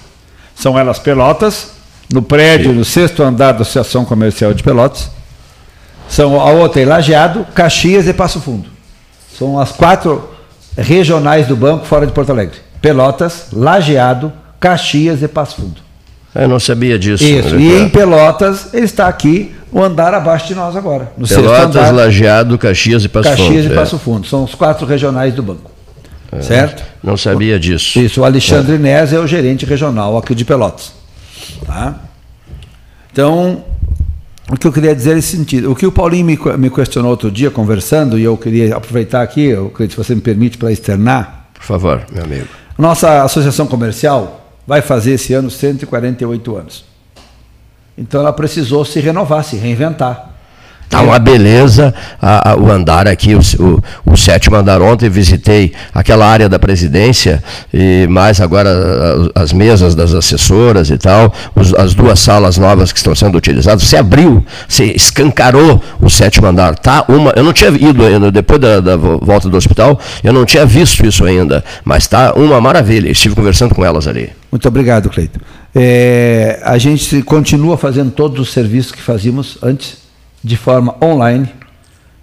São 0.55 0.77
elas 0.77 0.99
Pelotas, 0.99 1.71
no 2.11 2.21
prédio, 2.21 2.71
Sim. 2.71 2.77
no 2.77 2.85
sexto 2.85 3.23
andar 3.23 3.53
da 3.53 3.61
Associação 3.61 4.05
Comercial 4.05 4.53
de 4.53 4.63
Pelotas. 4.63 5.09
São 6.07 6.39
a 6.39 6.51
outra 6.51 6.81
em 6.81 6.85
Lajeado, 6.85 7.45
Caxias 7.53 8.07
e 8.07 8.13
Passo 8.13 8.41
Fundo. 8.41 8.69
São 9.37 9.57
as 9.57 9.71
quatro 9.71 10.30
regionais 10.77 11.47
do 11.47 11.55
banco 11.55 11.85
fora 11.85 12.05
de 12.05 12.13
Porto 12.13 12.31
Alegre. 12.31 12.57
Pelotas, 12.81 13.47
Lajeado, 13.53 14.33
Caxias 14.59 15.21
e 15.21 15.27
Passo 15.27 15.57
Fundo. 15.57 15.81
Eu 16.33 16.47
não 16.47 16.59
sabia 16.59 16.97
disso. 16.97 17.23
Isso. 17.23 17.59
E 17.59 17.81
em 17.81 17.89
Pelotas, 17.89 18.73
ele 18.73 18.85
está 18.85 19.07
aqui, 19.07 19.53
o 19.71 19.81
andar 19.81 20.13
abaixo 20.13 20.47
de 20.47 20.55
nós 20.55 20.75
agora. 20.75 21.11
No 21.17 21.27
Pelotas, 21.27 21.75
andar, 21.75 21.93
Lajeado, 21.93 22.57
Caxias 22.57 23.03
e 23.03 23.09
Passo 23.09 23.29
Fundo. 23.29 23.37
Caxias 23.37 23.65
e 23.65 23.71
é. 23.71 23.75
Passo 23.75 23.99
Fundo. 23.99 24.27
São 24.27 24.43
os 24.43 24.55
quatro 24.55 24.85
regionais 24.85 25.33
do 25.33 25.43
banco. 25.43 25.69
É. 26.31 26.41
Certo? 26.41 26.83
Não 27.03 27.17
sabia 27.17 27.59
disso. 27.59 27.99
Isso. 27.99 28.21
O 28.21 28.25
Alexandre 28.25 28.73
é. 28.73 28.75
Inés 28.75 29.11
é 29.11 29.19
o 29.19 29.27
gerente 29.27 29.65
regional 29.65 30.17
aqui 30.17 30.33
de 30.33 30.45
Pelotas. 30.45 30.93
Tá? 31.65 31.95
Então, 33.11 33.65
o 34.51 34.57
que 34.57 34.67
eu 34.67 34.71
queria 34.71 34.93
dizer 34.93 35.15
é 35.15 35.19
esse 35.19 35.37
sentido. 35.37 35.71
O 35.71 35.75
que 35.75 35.85
o 35.85 35.91
Paulinho 35.91 36.25
me, 36.25 36.37
me 36.57 36.69
questionou 36.69 37.09
outro 37.09 37.31
dia, 37.31 37.49
conversando, 37.49 38.19
e 38.19 38.23
eu 38.23 38.35
queria 38.37 38.75
aproveitar 38.75 39.21
aqui, 39.21 39.45
eu, 39.45 39.71
se 39.77 39.95
você 39.95 40.13
me 40.13 40.19
permite, 40.19 40.57
para 40.57 40.71
externar. 40.71 41.47
Por 41.53 41.63
favor, 41.63 42.05
meu 42.11 42.23
amigo. 42.23 42.47
Nossa 42.77 43.23
associação 43.23 43.65
comercial 43.65 44.53
vai 44.67 44.81
fazer 44.81 45.13
esse 45.13 45.33
ano 45.33 45.49
148 45.49 46.55
anos. 46.55 46.85
Então 47.97 48.19
ela 48.19 48.33
precisou 48.33 48.83
se 48.83 48.99
renovar, 48.99 49.43
se 49.43 49.55
reinventar. 49.55 50.30
Está 50.91 51.01
uma 51.03 51.17
beleza 51.19 51.93
a, 52.21 52.51
a, 52.51 52.55
o 52.57 52.69
andar 52.69 53.07
aqui, 53.07 53.33
o, 53.33 53.39
o, 53.39 54.11
o, 54.11 54.17
sétimo 54.17 54.57
andar. 54.57 54.81
Ontem 54.81 55.09
visitei 55.09 55.71
aquela 55.93 56.25
área 56.25 56.49
da 56.49 56.59
presidência, 56.59 57.41
e 57.73 58.05
mais 58.09 58.41
agora 58.41 58.69
as 59.33 59.53
mesas 59.53 59.95
das 59.95 60.13
assessoras 60.13 60.89
e 60.89 60.97
tal, 60.97 61.33
os, 61.55 61.73
as 61.75 61.93
duas 61.93 62.19
salas 62.19 62.57
novas 62.57 62.91
que 62.91 62.97
estão 62.97 63.15
sendo 63.15 63.37
utilizadas. 63.37 63.83
Você 63.83 63.95
abriu, 63.95 64.45
você 64.67 64.83
escancarou 64.83 65.81
o 66.01 66.09
sétimo 66.09 66.47
andar. 66.47 66.75
Tá 66.75 67.05
uma, 67.07 67.31
eu 67.37 67.43
não 67.45 67.53
tinha 67.53 67.69
ido 67.69 68.05
ainda, 68.05 68.29
depois 68.29 68.59
da, 68.59 68.81
da 68.81 68.97
volta 68.97 69.47
do 69.47 69.55
hospital, 69.55 69.97
eu 70.21 70.33
não 70.33 70.43
tinha 70.43 70.65
visto 70.65 71.05
isso 71.05 71.23
ainda, 71.23 71.63
mas 71.85 72.03
está 72.03 72.33
uma 72.33 72.59
maravilha. 72.59 73.09
Estive 73.09 73.33
conversando 73.33 73.73
com 73.73 73.85
elas 73.85 74.09
ali. 74.09 74.29
Muito 74.51 74.67
obrigado, 74.67 75.09
Cleito. 75.09 75.39
É, 75.73 76.59
a 76.65 76.77
gente 76.77 77.21
continua 77.21 77.77
fazendo 77.77 78.11
todos 78.11 78.41
os 78.41 78.51
serviços 78.51 78.91
que 78.91 79.01
fazíamos 79.01 79.57
antes 79.63 80.00
de 80.43 80.57
forma 80.57 80.95
online. 81.03 81.49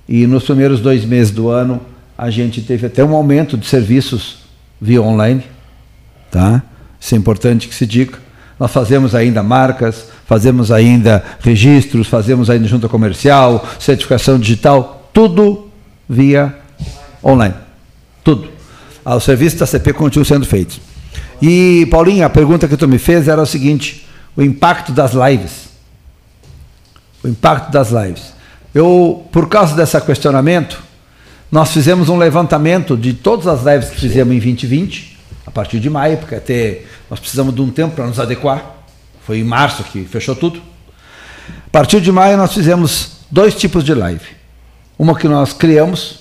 E 0.09 0.27
nos 0.27 0.45
primeiros 0.45 0.81
dois 0.81 1.05
meses 1.05 1.33
do 1.33 1.49
ano, 1.49 1.81
a 2.17 2.31
gente 2.31 2.63
teve 2.63 2.87
até 2.87 3.05
um 3.05 3.15
aumento 3.15 3.57
de 3.57 3.67
serviços 3.67 4.39
via 4.81 5.03
online. 5.03 5.43
Tá? 6.31 6.63
Isso 6.99 7.15
é 7.15 7.19
importante 7.19 7.69
que 7.69 7.75
se 7.75 7.87
diga. 7.87 8.19
Nós 8.59 8.73
fazemos 8.73 9.14
ainda 9.14 9.42
marcas, 9.42 10.09
fazemos 10.27 10.73
ainda 10.73 11.25
registros, 11.40 12.09
fazemos 12.09 12.51
ainda 12.51 12.66
junta 12.66 12.88
comercial, 12.88 13.64
certificação 13.79 14.38
digital, 14.38 15.11
tudo 15.12 15.71
via 16.09 16.57
online. 17.23 17.55
Tudo. 18.25 18.49
Ah, 19.05 19.14
o 19.14 19.21
serviço 19.21 19.59
da 19.59 19.66
CP 19.66 19.92
continua 19.92 20.25
sendo 20.25 20.45
feito. 20.45 20.81
E, 21.40 21.87
Paulinho, 21.90 22.27
a 22.27 22.31
pergunta 22.31 22.66
que 22.66 22.77
tu 22.77 22.88
me 22.88 22.99
fez 22.99 23.29
era 23.29 23.40
o 23.40 23.47
seguinte: 23.47 24.07
o 24.37 24.42
impacto 24.42 24.90
das 24.90 25.12
lives 25.12 25.69
o 27.29 27.31
impacto 27.31 27.71
das 27.71 27.91
lives. 27.91 28.33
Eu, 28.75 29.27
por 29.31 29.49
causa 29.49 29.75
desse 29.75 30.01
questionamento, 30.01 30.83
nós 31.51 31.71
fizemos 31.73 32.09
um 32.09 32.17
levantamento 32.17 32.97
de 32.97 33.12
todas 33.14 33.47
as 33.47 33.64
lives 33.64 33.91
que 33.91 34.01
fizemos 34.01 34.35
em 34.35 34.38
2020, 34.38 35.19
a 35.47 35.51
partir 35.51 35.81
de 35.81 35.88
maio, 35.88 36.19
porque 36.19 36.35
até 36.35 36.83
nós 37.09 37.21
precisamos 37.21 37.55
de 37.55 37.62
um 37.62 37.71
tempo 37.71 37.95
para 37.95 38.07
nos 38.07 38.21
adequar. 38.21 38.77
Foi 39.25 39.38
em 39.38 39.45
março 39.45 39.85
que 39.85 40.05
fechou 40.05 40.35
tudo. 40.35 40.61
A 41.67 41.71
partir 41.71 42.01
de 42.01 42.12
maio 42.12 42.37
nós 42.37 42.53
fizemos 42.53 43.19
dois 43.31 43.55
tipos 43.55 43.85
de 43.85 43.95
live. 43.95 44.25
Uma 44.99 45.14
que 45.14 45.29
nós 45.29 45.53
criamos, 45.53 46.21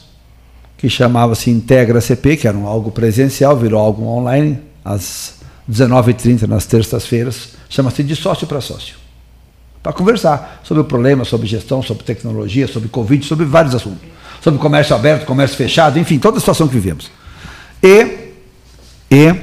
que 0.78 0.90
chamava-se 0.90 1.50
Integra 1.50 2.00
CP, 2.00 2.38
que 2.38 2.48
era 2.48 2.58
um 2.58 2.68
algo 2.68 2.92
presencial, 2.92 3.58
virou 3.58 3.80
algo 3.80 4.06
online, 4.06 4.60
às 4.86 5.36
19h30 5.70 6.44
nas 6.44 6.66
terças-feiras, 6.66 7.50
chama-se 7.70 8.04
de 8.04 8.16
sócio 8.16 8.48
para 8.48 8.62
sócio 8.62 9.07
para 9.88 9.94
conversar 9.94 10.60
sobre 10.64 10.82
o 10.82 10.84
problema, 10.84 11.24
sobre 11.24 11.48
gestão, 11.48 11.82
sobre 11.82 12.04
tecnologia, 12.04 12.68
sobre 12.68 12.90
Covid, 12.90 13.26
sobre 13.26 13.46
vários 13.46 13.74
assuntos. 13.74 14.02
Sobre 14.42 14.60
comércio 14.60 14.94
aberto, 14.94 15.26
comércio 15.26 15.56
fechado, 15.56 15.98
enfim, 15.98 16.20
toda 16.20 16.36
a 16.36 16.40
situação 16.42 16.68
que 16.68 16.74
vivemos. 16.74 17.10
E, 17.82 18.34
e, 19.10 19.34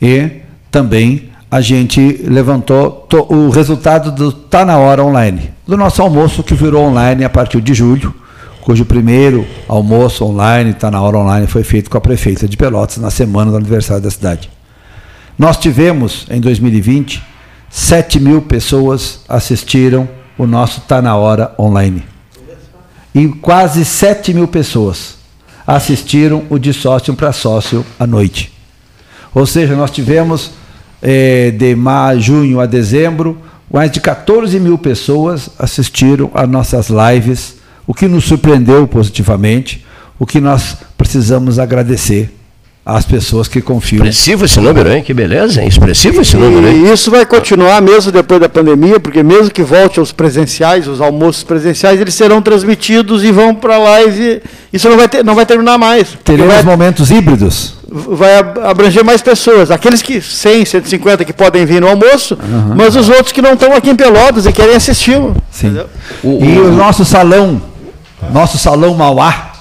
e 0.00 0.30
também 0.70 1.30
a 1.50 1.60
gente 1.60 2.00
levantou 2.22 3.08
o 3.28 3.50
resultado 3.50 4.12
do 4.12 4.30
Tá 4.30 4.64
na 4.64 4.78
Hora 4.78 5.02
Online, 5.02 5.50
do 5.66 5.76
nosso 5.76 6.00
almoço 6.00 6.44
que 6.44 6.54
virou 6.54 6.84
online 6.84 7.24
a 7.24 7.28
partir 7.28 7.60
de 7.60 7.74
julho, 7.74 8.14
cujo 8.60 8.84
primeiro 8.84 9.44
almoço 9.66 10.24
online, 10.24 10.74
Tá 10.74 10.92
na 10.92 11.02
Hora 11.02 11.18
Online, 11.18 11.48
foi 11.48 11.64
feito 11.64 11.90
com 11.90 11.98
a 11.98 12.00
prefeita 12.00 12.46
de 12.46 12.56
Pelotas 12.56 12.98
na 12.98 13.10
semana 13.10 13.50
do 13.50 13.56
aniversário 13.56 14.02
da 14.02 14.12
cidade. 14.12 14.48
Nós 15.36 15.56
tivemos, 15.56 16.24
em 16.30 16.40
2020, 16.40 17.20
7 17.76 18.18
mil 18.18 18.40
pessoas 18.40 19.20
assistiram 19.28 20.08
o 20.38 20.46
nosso 20.46 20.80
Tá 20.80 21.02
Na 21.02 21.14
Hora 21.14 21.54
online. 21.58 22.02
E 23.14 23.28
quase 23.28 23.84
7 23.84 24.32
mil 24.32 24.48
pessoas 24.48 25.16
assistiram 25.66 26.44
o 26.48 26.58
de 26.58 26.72
sócio 26.72 27.12
para 27.12 27.34
sócio 27.34 27.84
à 28.00 28.06
noite. 28.06 28.50
Ou 29.34 29.44
seja, 29.44 29.76
nós 29.76 29.90
tivemos 29.90 30.52
eh, 31.02 31.50
de 31.50 31.76
maio, 31.76 32.18
junho 32.18 32.60
a 32.60 32.66
dezembro, 32.66 33.36
mais 33.70 33.90
de 33.90 34.00
14 34.00 34.58
mil 34.58 34.78
pessoas 34.78 35.50
assistiram 35.58 36.30
às 36.32 36.48
nossas 36.48 36.88
lives, 36.88 37.56
o 37.86 37.92
que 37.92 38.08
nos 38.08 38.24
surpreendeu 38.24 38.88
positivamente, 38.88 39.84
o 40.18 40.24
que 40.24 40.40
nós 40.40 40.78
precisamos 40.96 41.58
agradecer 41.58 42.34
as 42.88 43.04
pessoas 43.04 43.48
que 43.48 43.60
confiam. 43.60 44.06
Expressivo 44.06 44.44
esse 44.44 44.60
número, 44.60 44.92
hein? 44.92 45.02
Que 45.02 45.12
beleza, 45.12 45.60
hein? 45.60 45.66
Expressivo 45.66 46.20
esse 46.20 46.36
número, 46.36 46.68
hein? 46.68 46.86
E 46.86 46.92
isso 46.92 47.10
vai 47.10 47.26
continuar 47.26 47.82
mesmo 47.82 48.12
depois 48.12 48.40
da 48.40 48.48
pandemia, 48.48 49.00
porque 49.00 49.24
mesmo 49.24 49.50
que 49.50 49.64
volte 49.64 49.98
aos 49.98 50.12
presenciais, 50.12 50.86
os 50.86 51.00
almoços 51.00 51.42
presenciais, 51.42 52.00
eles 52.00 52.14
serão 52.14 52.40
transmitidos 52.40 53.24
e 53.24 53.32
vão 53.32 53.52
para 53.52 53.74
a 53.74 53.78
live. 53.78 54.40
Isso 54.72 54.88
não 54.88 54.96
vai, 54.96 55.08
ter, 55.08 55.24
não 55.24 55.34
vai 55.34 55.44
terminar 55.44 55.76
mais. 55.76 56.16
Teremos 56.22 56.54
vai, 56.54 56.62
momentos 56.62 57.10
híbridos? 57.10 57.74
Vai 57.88 58.38
abranger 58.38 59.02
mais 59.02 59.20
pessoas. 59.20 59.72
Aqueles 59.72 60.00
que 60.00 60.20
100, 60.20 60.66
150 60.66 61.24
que 61.24 61.32
podem 61.32 61.66
vir 61.66 61.80
no 61.80 61.88
almoço, 61.88 62.38
uhum. 62.40 62.76
mas 62.76 62.94
os 62.94 63.08
outros 63.08 63.32
que 63.32 63.42
não 63.42 63.54
estão 63.54 63.74
aqui 63.74 63.90
em 63.90 63.96
Pelotas 63.96 64.46
e 64.46 64.52
querem 64.52 64.76
assisti-lo. 64.76 65.34
Sim. 65.50 65.76
O, 66.22 66.38
e 66.40 66.56
o, 66.56 66.66
o 66.66 66.72
nosso 66.76 67.04
salão, 67.04 67.60
nosso 68.32 68.56
salão 68.58 68.94
Mauá, 68.94 69.54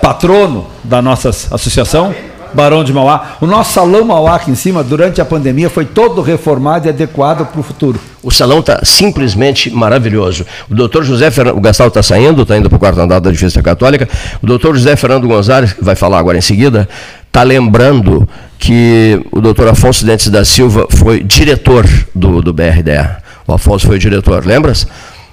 patrono 0.00 0.68
da 0.84 1.02
nossa 1.02 1.30
associação, 1.30 2.14
Barão 2.56 2.82
de 2.82 2.92
Mauá. 2.92 3.36
O 3.40 3.46
nosso 3.46 3.74
salão 3.74 4.04
Mauá 4.04 4.36
aqui 4.36 4.50
em 4.50 4.54
cima, 4.54 4.82
durante 4.82 5.20
a 5.20 5.24
pandemia, 5.24 5.68
foi 5.68 5.84
todo 5.84 6.22
reformado 6.22 6.86
e 6.86 6.88
adequado 6.88 7.46
para 7.46 7.60
o 7.60 7.62
futuro. 7.62 8.00
O 8.22 8.30
salão 8.30 8.60
está 8.60 8.80
simplesmente 8.82 9.70
maravilhoso. 9.70 10.44
O 10.68 10.74
doutor 10.74 11.04
José 11.04 11.30
Fernando, 11.30 11.58
o 11.58 11.60
Gastal 11.60 11.88
está 11.88 12.02
saindo, 12.02 12.42
está 12.42 12.56
indo 12.56 12.68
para 12.70 12.76
o 12.76 12.80
quarto 12.80 12.98
andar 12.98 13.20
da 13.20 13.30
Defesa 13.30 13.62
Católica. 13.62 14.08
O 14.42 14.46
doutor 14.46 14.74
José 14.74 14.96
Fernando 14.96 15.28
Gonzalez, 15.28 15.74
que 15.74 15.84
vai 15.84 15.94
falar 15.94 16.18
agora 16.18 16.38
em 16.38 16.40
seguida, 16.40 16.88
está 17.26 17.42
lembrando 17.42 18.26
que 18.58 19.20
o 19.30 19.40
doutor 19.42 19.68
Afonso 19.68 20.04
Dentes 20.04 20.28
da 20.28 20.44
Silva 20.44 20.88
foi 20.90 21.22
diretor 21.22 21.86
do, 22.14 22.40
do 22.40 22.52
BRDA. 22.52 23.18
O 23.46 23.52
Afonso 23.52 23.86
foi 23.86 23.96
o 23.96 23.98
diretor, 23.98 24.44
lembras? 24.44 24.86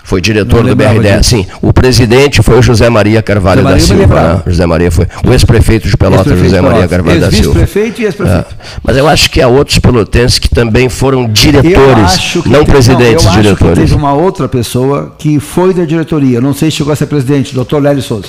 Foi 0.04 0.20
diretor 0.20 0.64
do 0.64 0.76
BRDS, 0.76 1.26
sim. 1.26 1.48
O 1.62 1.72
presidente 1.72 2.44
foi 2.44 2.60
o 2.60 2.62
José 2.62 2.90
Maria 2.90 3.22
Carvalho 3.22 3.62
José 3.62 3.72
Maria 3.72 3.80
da 3.80 3.88
Silva. 3.88 4.34
Né? 4.34 4.44
José 4.48 4.66
Maria 4.66 4.92
foi 4.92 5.08
o 5.26 5.32
ex-prefeito 5.32 5.88
de 5.88 5.96
Pelotas, 5.96 6.34
ex 6.34 6.40
José 6.42 6.62
Maria 6.62 6.88
Carvalho 6.90 7.22
da 7.22 7.32
Silva. 7.32 7.62
Ex-prefeito 7.62 8.02
e 8.02 8.06
ex-prefeito. 8.06 8.56
É. 8.62 8.66
Mas 8.84 8.98
eu 8.98 9.08
acho 9.08 9.30
que 9.32 9.42
há 9.42 9.48
outros 9.48 9.80
pelotenses 9.80 10.40
que 10.40 10.50
também 10.50 10.90
foram 10.90 11.26
diretores, 11.26 12.36
não 12.46 12.66
presidentes, 12.66 13.24
não, 13.24 13.36
eu 13.36 13.42
diretores. 13.42 13.72
Acho 13.72 13.82
que 13.82 13.82
teve 13.82 13.96
uma 13.96 14.14
outra 14.14 14.50
pessoa 14.50 15.16
que 15.18 15.40
foi 15.40 15.74
da 15.74 15.86
diretoria, 15.86 16.42
não 16.42 16.54
sei 16.54 16.70
se 16.70 16.78
chegou 16.78 16.92
a 16.92 16.96
ser 16.98 17.06
presidente, 17.06 17.56
doutor 17.56 17.82
Lélio 17.82 18.04
Souza. 18.04 18.28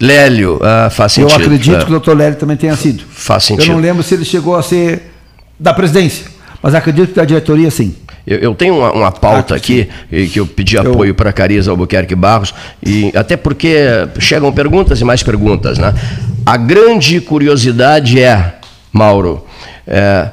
Lélio, 0.00 0.58
ah, 0.62 0.88
faz 0.90 1.12
sentido. 1.12 1.38
Eu 1.38 1.44
acredito 1.44 1.76
é. 1.76 1.78
que 1.80 1.86
o 1.86 1.90
doutor 1.90 2.16
Lélio 2.16 2.38
também 2.38 2.56
tenha 2.56 2.74
sido. 2.74 3.04
Faz 3.10 3.44
sentido. 3.44 3.70
Eu 3.70 3.74
não 3.74 3.82
lembro 3.82 4.02
se 4.02 4.14
ele 4.14 4.24
chegou 4.24 4.56
a 4.56 4.62
ser 4.62 5.12
da 5.60 5.74
presidência, 5.74 6.26
mas 6.62 6.74
acredito 6.74 7.08
que 7.08 7.14
da 7.14 7.24
diretoria 7.24 7.70
sim. 7.70 7.94
Eu, 8.26 8.38
eu 8.38 8.54
tenho 8.54 8.78
uma, 8.78 8.92
uma 8.92 9.12
pauta 9.12 9.54
ah, 9.54 9.56
aqui 9.56 9.88
que 10.32 10.38
eu 10.38 10.46
pedi 10.46 10.76
eu... 10.76 10.82
apoio 10.82 11.14
para 11.14 11.32
Cariza 11.32 11.70
Albuquerque 11.70 12.14
Barros, 12.14 12.54
e 12.84 13.12
até 13.14 13.36
porque 13.36 13.76
chegam 14.18 14.52
perguntas 14.52 15.00
e 15.00 15.04
mais 15.04 15.22
perguntas. 15.22 15.78
Né? 15.78 15.92
A 16.46 16.56
grande 16.56 17.20
curiosidade 17.20 18.20
é, 18.20 18.54
Mauro, 18.92 19.44
é, 19.86 20.28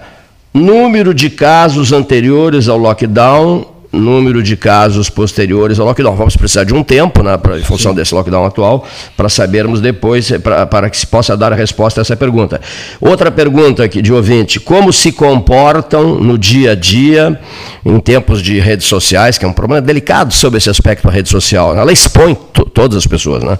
número 0.53 1.13
de 1.13 1.29
casos 1.29 1.91
anteriores 1.91 2.67
ao 2.67 2.77
lockdown 2.77 3.78
número 3.91 4.43
de 4.43 4.55
casos 4.55 5.09
posteriores 5.09 5.79
ao 5.79 5.85
lockdown. 5.85 6.15
Vamos 6.15 6.35
precisar 6.35 6.63
de 6.63 6.73
um 6.73 6.83
tempo, 6.83 7.23
né, 7.23 7.37
pra, 7.37 7.57
em 7.57 7.63
função 7.63 7.91
Sim. 7.91 7.97
desse 7.97 8.13
lockdown 8.13 8.45
atual, 8.45 8.87
para 9.17 9.29
sabermos 9.29 9.81
depois, 9.81 10.31
pra, 10.43 10.65
para 10.65 10.89
que 10.89 10.97
se 10.97 11.07
possa 11.07 11.35
dar 11.35 11.51
a 11.51 11.55
resposta 11.55 11.99
a 11.99 12.03
essa 12.03 12.15
pergunta. 12.15 12.61
Outra 13.01 13.31
pergunta 13.31 13.83
aqui 13.83 14.01
de 14.01 14.13
ouvinte: 14.13 14.59
como 14.59 14.93
se 14.93 15.11
comportam 15.11 16.15
no 16.15 16.37
dia 16.37 16.71
a 16.71 16.75
dia, 16.75 17.39
em 17.85 17.99
tempos 17.99 18.41
de 18.41 18.59
redes 18.59 18.87
sociais, 18.87 19.37
que 19.37 19.45
é 19.45 19.47
um 19.47 19.53
problema 19.53 19.81
delicado 19.81 20.33
sobre 20.33 20.57
esse 20.57 20.69
aspecto 20.69 21.07
da 21.07 21.13
rede 21.13 21.29
social. 21.29 21.75
Ela 21.75 21.91
expõe 21.91 22.37
todas 22.73 22.97
as 22.97 23.07
pessoas, 23.07 23.43
né? 23.43 23.57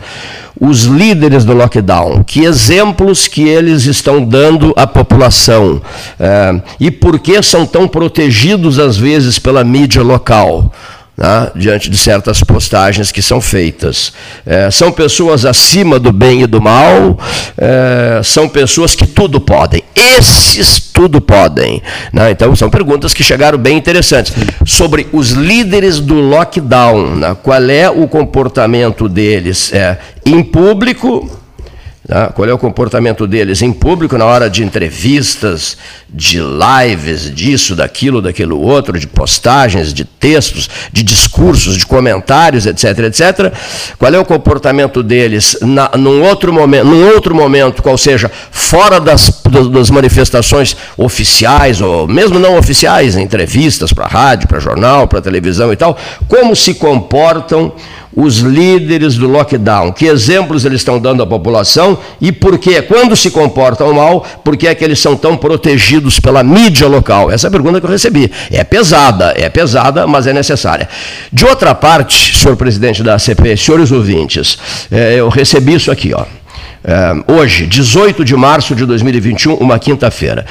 Os 0.60 0.84
líderes 0.84 1.46
do 1.46 1.54
lockdown, 1.54 2.24
que 2.24 2.44
exemplos 2.44 3.28
que 3.28 3.48
eles 3.48 3.86
estão 3.86 4.24
dando 4.24 4.74
à 4.76 4.86
população? 4.86 5.82
É, 6.20 6.62
e 6.80 6.92
por 6.92 7.20
que 7.20 7.42
são 7.42 7.66
tão 7.66 7.88
protegidos 7.88 8.78
às 8.78 8.98
vezes 8.98 9.40
pela 9.40 9.64
mídia 9.64 10.04
local 10.04 10.72
né, 11.20 11.52
diante 11.54 11.90
de 11.90 11.98
certas 11.98 12.42
postagens 12.42 13.12
que 13.12 13.22
são 13.22 13.42
feitas. 13.42 14.14
É, 14.46 14.72
são 14.72 14.90
pessoas 14.90 15.46
acima 15.46 16.00
do 16.00 16.14
bem 16.14 16.44
e 16.44 16.48
do 16.48 16.62
mal, 16.62 17.20
é, 17.58 18.22
são 18.24 18.48
pessoas 18.48 18.96
que 18.96 19.06
tudo 19.06 19.42
podem. 19.42 19.84
Esses 19.94 20.80
tudo 20.80 21.20
podem. 21.20 21.82
Né? 22.14 22.32
Então, 22.32 22.56
são 22.56 22.70
perguntas 22.70 23.14
que 23.14 23.24
chegaram 23.24 23.58
bem 23.58 23.78
interessantes. 23.78 24.34
Sobre 24.66 25.08
os 25.12 25.32
líderes 25.32 26.00
do 26.00 26.16
lockdown, 26.16 27.16
né? 27.16 27.38
qual 27.44 27.70
é 27.70 27.90
o 27.90 28.08
comportamento 28.08 29.10
deles 29.10 29.74
é, 29.74 29.98
em 30.26 30.42
público 30.42 31.39
Tá? 32.10 32.32
Qual 32.34 32.50
é 32.50 32.52
o 32.52 32.58
comportamento 32.58 33.28
deles 33.28 33.62
em 33.62 33.72
público 33.72 34.18
na 34.18 34.26
hora 34.26 34.50
de 34.50 34.64
entrevistas, 34.64 35.78
de 36.10 36.40
lives, 36.40 37.32
disso, 37.32 37.76
daquilo, 37.76 38.20
daquilo 38.20 38.60
outro, 38.60 39.00
de 39.00 39.06
postagens, 39.06 39.94
de 39.94 40.04
textos, 40.04 40.68
de 40.92 41.04
discursos, 41.04 41.78
de 41.78 41.86
comentários, 41.86 42.66
etc, 42.66 42.98
etc. 43.02 43.54
Qual 44.00 44.12
é 44.12 44.18
o 44.18 44.26
comportamento 44.26 45.04
deles 45.04 45.56
na, 45.62 45.92
num 45.96 46.24
outro 46.24 46.52
momento, 46.52 46.86
num 46.86 47.14
outro 47.14 47.36
momento, 47.36 47.84
qual 47.84 47.96
seja, 47.96 48.32
fora 48.50 49.00
das, 49.00 49.30
das 49.72 49.92
manifestações 49.92 50.76
oficiais 50.98 51.80
ou 51.80 52.08
mesmo 52.08 52.40
não 52.40 52.58
oficiais, 52.58 53.18
entrevistas 53.18 53.94
para 53.94 54.08
rádio, 54.08 54.48
para 54.48 54.60
jornal, 54.60 55.08
para 55.08 55.22
televisão 55.22 55.72
e 55.72 55.76
tal, 55.76 55.96
como 56.28 56.56
se 56.56 56.74
comportam 56.74 57.72
os 58.20 58.40
líderes 58.40 59.16
do 59.16 59.30
lockdown, 59.30 59.94
que 59.94 60.06
exemplos 60.06 60.66
eles 60.66 60.82
estão 60.82 61.00
dando 61.00 61.24
à 61.24 61.28
população 61.28 61.98
e 62.20 62.32
por 62.32 62.58
que, 62.58 62.82
quando 62.82 63.16
se 63.16 63.32
comportam 63.32 63.94
mal, 63.94 64.26
por 64.44 64.58
que 64.58 64.68
é 64.68 64.76
que 64.76 64.84
eles 64.84 65.00
são 65.00 65.16
tão 65.16 65.38
protegidos 65.38 66.20
pela 66.20 66.44
mídia 66.44 66.88
local? 66.88 67.32
Essa 67.32 67.48
é 67.48 67.50
a 67.50 67.52
pergunta 67.52 67.80
que 67.80 67.86
eu 67.86 67.92
recebi. 67.92 68.30
É 68.52 68.64
pesada, 68.64 69.34
é 69.38 69.48
pesada, 69.48 70.06
mas 70.06 70.28
é 70.28 70.34
necessária. 70.34 70.90
De 71.32 71.46
outra 71.46 71.74
parte, 71.74 72.38
senhor 72.38 72.58
presidente 72.58 73.02
da 73.02 73.16
ACP, 73.16 73.56
senhores 73.56 73.90
ouvintes, 73.92 74.58
é, 74.92 75.16
eu 75.16 75.30
recebi 75.30 75.76
isso 75.76 75.90
aqui, 75.90 76.14
ó. 76.14 76.26
É, 76.84 77.14
hoje, 77.32 77.68
18 77.68 78.24
de 78.24 78.36
março 78.36 78.76
de 78.76 78.86
2021, 78.86 79.56
uma 79.56 79.78
quinta-feira. 79.78 80.46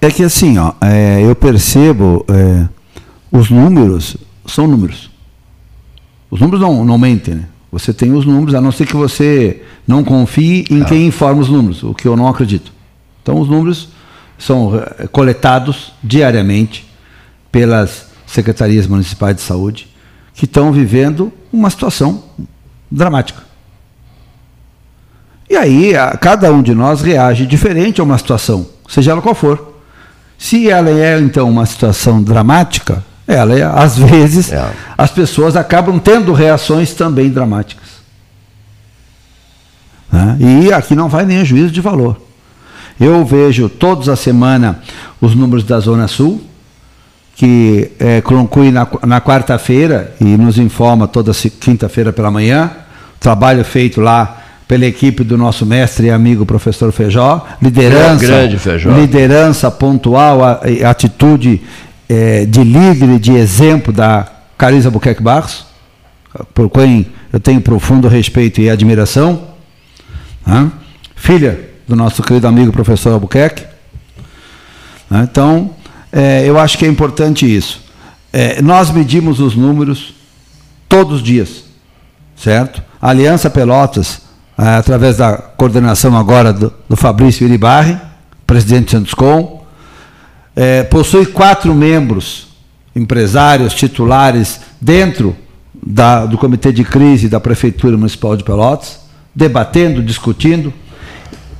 É 0.01 0.11
que 0.11 0.23
assim, 0.23 0.57
ó, 0.59 0.73
é, 0.81 1.21
eu 1.23 1.35
percebo, 1.35 2.23
é, 2.29 2.67
os 3.31 3.49
números 3.49 4.15
são 4.45 4.67
números. 4.67 5.08
Os 6.29 6.39
números 6.39 6.61
não, 6.61 6.85
não 6.85 6.97
mentem, 6.97 7.35
né? 7.35 7.45
Você 7.71 7.93
tem 7.93 8.13
os 8.13 8.25
números, 8.25 8.55
a 8.55 8.61
não 8.61 8.71
ser 8.71 8.85
que 8.87 8.95
você 8.95 9.61
não 9.87 10.03
confie 10.03 10.65
em 10.69 10.81
ah. 10.81 10.85
quem 10.85 11.07
informa 11.07 11.41
os 11.41 11.49
números, 11.49 11.83
o 11.83 11.93
que 11.93 12.07
eu 12.07 12.15
não 12.15 12.27
acredito. 12.27 12.71
Então, 13.21 13.39
os 13.39 13.47
números 13.47 13.89
são 14.39 14.75
eh, 14.75 15.07
coletados 15.11 15.93
diariamente 16.03 16.89
pelas 17.51 18.07
secretarias 18.25 18.87
municipais 18.87 19.35
de 19.35 19.41
saúde, 19.41 19.87
que 20.33 20.45
estão 20.45 20.71
vivendo 20.71 21.31
uma 21.51 21.69
situação 21.69 22.23
dramática. 22.89 23.43
E 25.49 25.55
aí, 25.55 25.95
a, 25.95 26.15
cada 26.17 26.51
um 26.51 26.61
de 26.61 26.73
nós 26.73 27.01
reage 27.01 27.45
diferente 27.45 28.01
a 28.01 28.03
uma 28.03 28.17
situação, 28.17 28.67
seja 28.87 29.11
ela 29.11 29.21
qual 29.21 29.35
for. 29.35 29.75
Se 30.37 30.69
ela 30.69 30.89
é, 30.89 31.19
então, 31.19 31.49
uma 31.49 31.65
situação 31.65 32.23
dramática, 32.23 33.03
ela, 33.29 33.57
é, 33.57 33.61
às 33.63 33.95
vezes, 33.95 34.51
é. 34.51 34.71
as 34.97 35.11
pessoas 35.11 35.55
acabam 35.55 35.99
tendo 35.99 36.33
reações 36.33 36.95
também 36.95 37.29
dramáticas. 37.29 37.87
Né? 40.11 40.37
E 40.39 40.73
aqui 40.73 40.95
não 40.95 41.07
vai 41.07 41.25
nem 41.25 41.45
juízo 41.45 41.69
de 41.71 41.79
valor. 41.79 42.19
Eu 42.99 43.23
vejo 43.23 43.69
todos 43.69 44.09
a 44.09 44.15
semana 44.15 44.79
os 45.21 45.35
números 45.35 45.63
da 45.63 45.79
Zona 45.79 46.07
Sul, 46.07 46.41
que 47.35 47.91
é, 47.99 48.19
conclui 48.19 48.71
na, 48.71 48.87
na 49.05 49.21
quarta-feira 49.21 50.11
e 50.19 50.25
nos 50.25 50.57
informa 50.57 51.07
toda 51.07 51.31
quinta-feira 51.31 52.11
pela 52.11 52.31
manhã. 52.31 52.71
Trabalho 53.19 53.63
feito 53.63 54.01
lá 54.01 54.41
pela 54.67 54.85
equipe 54.85 55.23
do 55.23 55.37
nosso 55.37 55.67
mestre 55.67 56.07
e 56.07 56.09
amigo 56.09 56.47
professor 56.47 56.91
Feijó. 56.91 57.45
Liderança, 57.61 58.25
grande 58.25 58.57
Feijó. 58.57 58.89
liderança 58.89 59.69
pontual, 59.69 60.39
atitude 60.87 61.61
é, 62.09 62.43
de 62.45 62.63
líder 62.63 63.19
de 63.19 63.33
exemplo 63.33 63.93
da 63.93 64.27
Carisa 64.57 64.89
Buquerque 64.89 65.21
Barros, 65.21 65.65
por 66.53 66.69
quem 66.69 67.07
eu 67.31 67.39
tenho 67.39 67.61
profundo 67.61 68.07
respeito 68.07 68.59
e 68.59 68.69
admiração, 68.69 69.47
né? 70.45 70.71
filha 71.15 71.69
do 71.87 71.95
nosso 71.95 72.23
querido 72.23 72.47
amigo 72.47 72.71
professor 72.71 73.13
Albuquerque. 73.13 73.63
Né? 75.09 75.27
Então, 75.29 75.75
é, 76.11 76.43
eu 76.47 76.59
acho 76.59 76.77
que 76.77 76.85
é 76.85 76.87
importante 76.87 77.45
isso. 77.45 77.81
É, 78.33 78.61
nós 78.61 78.91
medimos 78.91 79.39
os 79.39 79.55
números 79.55 80.13
todos 80.87 81.17
os 81.17 81.23
dias, 81.23 81.63
certo? 82.35 82.81
A 83.01 83.09
Aliança 83.09 83.49
Pelotas, 83.49 84.21
é, 84.57 84.75
através 84.75 85.17
da 85.17 85.37
coordenação 85.37 86.17
agora 86.17 86.51
do, 86.51 86.73
do 86.87 86.95
Fabrício 86.95 87.45
Iribarri, 87.45 87.99
presidente 88.45 88.85
do 88.85 88.91
Santos 88.91 89.13
Com, 89.13 89.58
é, 90.61 90.83
possui 90.83 91.25
quatro 91.25 91.73
membros, 91.73 92.49
empresários, 92.93 93.73
titulares, 93.73 94.59
dentro 94.81 95.33
da, 95.73 96.25
do 96.25 96.37
Comitê 96.37 96.73
de 96.73 96.83
Crise 96.83 97.29
da 97.29 97.39
Prefeitura 97.39 97.95
Municipal 97.95 98.35
de 98.35 98.43
Pelotas, 98.43 98.99
debatendo, 99.33 100.03
discutindo. 100.03 100.73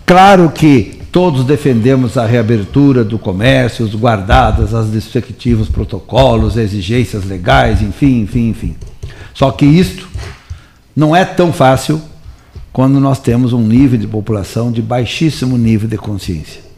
Claro 0.06 0.52
que 0.52 1.00
todos 1.14 1.46
defendemos 1.46 2.18
a 2.18 2.26
reabertura 2.26 3.06
do 3.06 3.18
comércio, 3.18 3.88
guardadas 3.98 4.74
as 4.74 4.94
respectivos 4.94 5.70
protocolos, 5.70 6.58
exigências 6.58 7.24
legais, 7.24 7.82
enfim, 7.82 8.20
enfim, 8.24 8.50
enfim. 8.50 8.76
Só 9.34 9.50
que 9.50 9.66
isto 9.66 10.10
não 10.94 11.16
é 11.16 11.24
tão 11.24 11.54
fácil 11.54 12.02
quando 12.74 13.00
nós 13.00 13.18
temos 13.18 13.54
um 13.54 13.66
nível 13.66 13.98
de 13.98 14.08
população 14.08 14.74
de 14.74 14.82
baixíssimo 14.82 15.58
nível 15.58 15.88
de 15.88 15.98
consciência. 15.98 16.69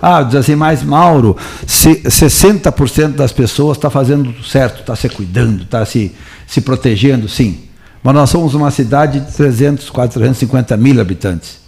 Ah, 0.00 0.22
diz 0.22 0.34
assim, 0.34 0.54
mas 0.54 0.82
Mauro, 0.82 1.36
60% 1.66 3.14
das 3.14 3.32
pessoas 3.32 3.76
está 3.76 3.88
fazendo 3.88 4.34
certo, 4.44 4.80
está 4.80 4.94
se 4.94 5.08
cuidando, 5.08 5.62
está 5.62 5.84
se, 5.84 6.12
se 6.46 6.60
protegendo, 6.60 7.28
sim. 7.28 7.60
Mas 8.02 8.14
nós 8.14 8.30
somos 8.30 8.54
uma 8.54 8.70
cidade 8.70 9.20
de 9.20 9.32
300, 9.32 9.90
quase 9.90 10.12
350 10.12 10.76
mil 10.76 11.00
habitantes. 11.00 11.66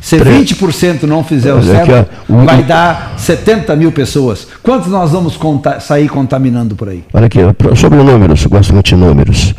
Se 0.00 0.16
20% 0.18 1.02
não 1.02 1.24
fizer 1.24 1.52
o 1.52 1.62
certo, 1.62 2.08
vai 2.28 2.62
dar 2.62 3.14
70 3.16 3.74
mil 3.76 3.90
pessoas. 3.90 4.46
Quantos 4.62 4.88
nós 4.88 5.10
vamos 5.10 5.36
conta 5.36 5.80
sair 5.80 6.08
contaminando 6.08 6.76
por 6.76 6.88
aí? 6.88 7.04
Olha 7.12 7.26
aqui, 7.26 7.40
sobre 7.76 7.98
números, 8.02 8.46
gosto 8.46 8.72
muito 8.72 8.86
de 8.86 8.96
números. 8.96 9.54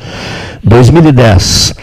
2010, 0.63 1.75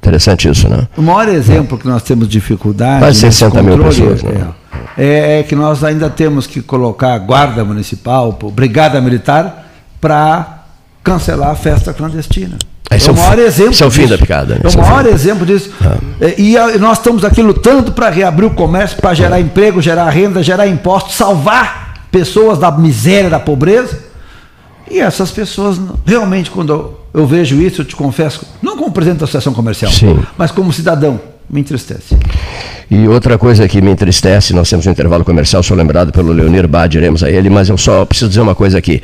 interessante 0.01 0.49
isso, 0.49 0.67
né? 0.67 0.87
O 0.97 1.01
maior 1.01 1.29
exemplo 1.29 1.77
que 1.77 1.87
nós 1.87 2.03
temos 2.03 2.27
dificuldade. 2.27 2.99
Mais 3.01 3.15
60 3.17 3.63
mil 3.63 3.79
pessoas, 3.79 4.21
né? 4.23 4.47
É 4.55 4.58
é, 4.99 5.39
é 5.39 5.43
que 5.43 5.55
nós 5.55 5.83
ainda 5.83 6.09
temos 6.09 6.45
que 6.45 6.61
colocar 6.61 7.17
guarda 7.19 7.63
municipal, 7.63 8.37
brigada 8.53 8.99
militar, 8.99 9.71
para 10.01 10.63
cancelar 11.03 11.51
a 11.51 11.55
festa 11.55 11.93
clandestina. 11.93 12.57
Esse 12.91 13.07
é 13.07 13.11
o 13.11 13.15
maior 13.15 13.39
exemplo. 13.39 13.71
Esse 13.71 13.83
é 13.83 13.85
o 13.85 13.91
fim 13.91 14.01
disso. 14.01 14.13
da 14.13 14.17
picada. 14.17 14.55
Né? 14.55 14.61
É 14.63 14.67
o 14.67 14.81
maior 14.81 15.05
é 15.05 15.09
o 15.09 15.13
exemplo 15.13 15.45
disso. 15.45 15.71
Ah. 15.81 15.97
É, 16.19 16.35
e 16.41 16.55
nós 16.79 16.97
estamos 16.97 17.23
aqui 17.23 17.41
lutando 17.41 17.91
para 17.91 18.09
reabrir 18.09 18.45
o 18.45 18.49
comércio, 18.49 18.97
para 18.97 19.13
gerar 19.13 19.37
ah. 19.37 19.39
emprego, 19.39 19.81
gerar 19.81 20.09
renda, 20.09 20.41
gerar 20.43 20.67
impostos, 20.67 21.15
salvar 21.15 22.05
pessoas 22.11 22.57
da 22.57 22.71
miséria, 22.71 23.29
da 23.29 23.39
pobreza. 23.39 23.97
E 24.89 24.99
essas 24.99 25.29
pessoas, 25.29 25.79
realmente, 26.03 26.49
quando 26.49 26.97
eu, 27.13 27.27
vejo 27.27 27.61
isso, 27.61 27.81
eu 27.81 27.85
te 27.85 27.95
confesso, 27.95 28.45
não 28.61 28.75
como 28.75 28.91
presidente 28.91 29.19
da 29.19 29.25
associação 29.25 29.53
comercial, 29.53 29.91
Sim. 29.91 30.19
mas 30.35 30.49
como 30.49 30.73
cidadão, 30.73 31.21
me 31.49 31.61
entristece. 31.61 32.15
E 32.91 33.07
outra 33.07 33.37
coisa 33.37 33.67
que 33.67 33.83
me 33.83 33.91
entristece, 33.91 34.51
nós 34.51 34.67
temos 34.67 34.87
um 34.87 34.89
intervalo 34.89 35.23
comercial, 35.23 35.61
sou 35.61 35.77
lembrado 35.77 36.11
pelo 36.11 36.31
Leonir 36.31 36.67
Bad, 36.67 36.97
iremos 36.97 37.23
a 37.23 37.29
ele, 37.29 37.47
mas 37.47 37.69
eu 37.69 37.77
só 37.77 38.03
preciso 38.03 38.29
dizer 38.29 38.41
uma 38.41 38.55
coisa 38.55 38.79
aqui. 38.79 38.99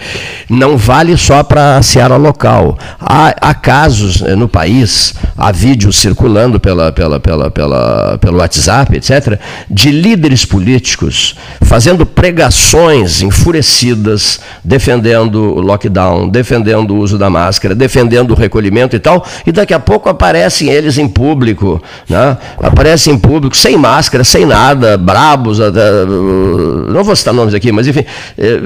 Não 0.49 0.75
vale 0.75 1.15
só 1.17 1.43
para 1.43 1.77
a 1.77 1.83
seara 1.83 2.15
local. 2.15 2.79
Há, 2.99 3.35
há, 3.39 3.53
casos 3.53 4.23
eh, 4.23 4.35
no 4.35 4.47
país, 4.47 5.13
há 5.37 5.51
vídeos 5.51 5.97
circulando 5.97 6.59
pela, 6.59 6.91
pela, 6.91 7.19
pela, 7.19 7.51
pela, 7.51 8.17
pelo 8.17 8.39
WhatsApp, 8.39 8.97
etc., 8.97 9.39
de 9.69 9.91
líderes 9.91 10.45
políticos 10.45 11.35
fazendo 11.61 12.07
pregações 12.07 13.21
enfurecidas, 13.21 14.39
defendendo 14.63 15.35
o 15.35 15.61
lockdown, 15.61 16.27
defendendo 16.27 16.95
o 16.95 16.97
uso 16.97 17.19
da 17.19 17.29
máscara, 17.29 17.75
defendendo 17.75 18.31
o 18.31 18.35
recolhimento 18.35 18.95
e 18.95 18.99
tal, 18.99 19.23
e 19.45 19.51
daqui 19.51 19.75
a 19.75 19.79
pouco 19.79 20.09
aparecem 20.09 20.69
eles 20.69 20.97
em 20.97 21.07
público, 21.07 21.79
né? 22.09 22.34
Aparecem 22.61 23.13
em 23.13 23.17
público, 23.17 23.55
sem 23.55 23.77
máscara, 23.77 24.23
sem 24.23 24.45
nada, 24.45 24.97
brabos, 24.97 25.59
não 25.59 27.03
vou 27.03 27.15
citar 27.15 27.33
nomes 27.33 27.53
aqui, 27.53 27.71
mas 27.71 27.87
enfim, 27.87 28.05
é, 28.37 28.59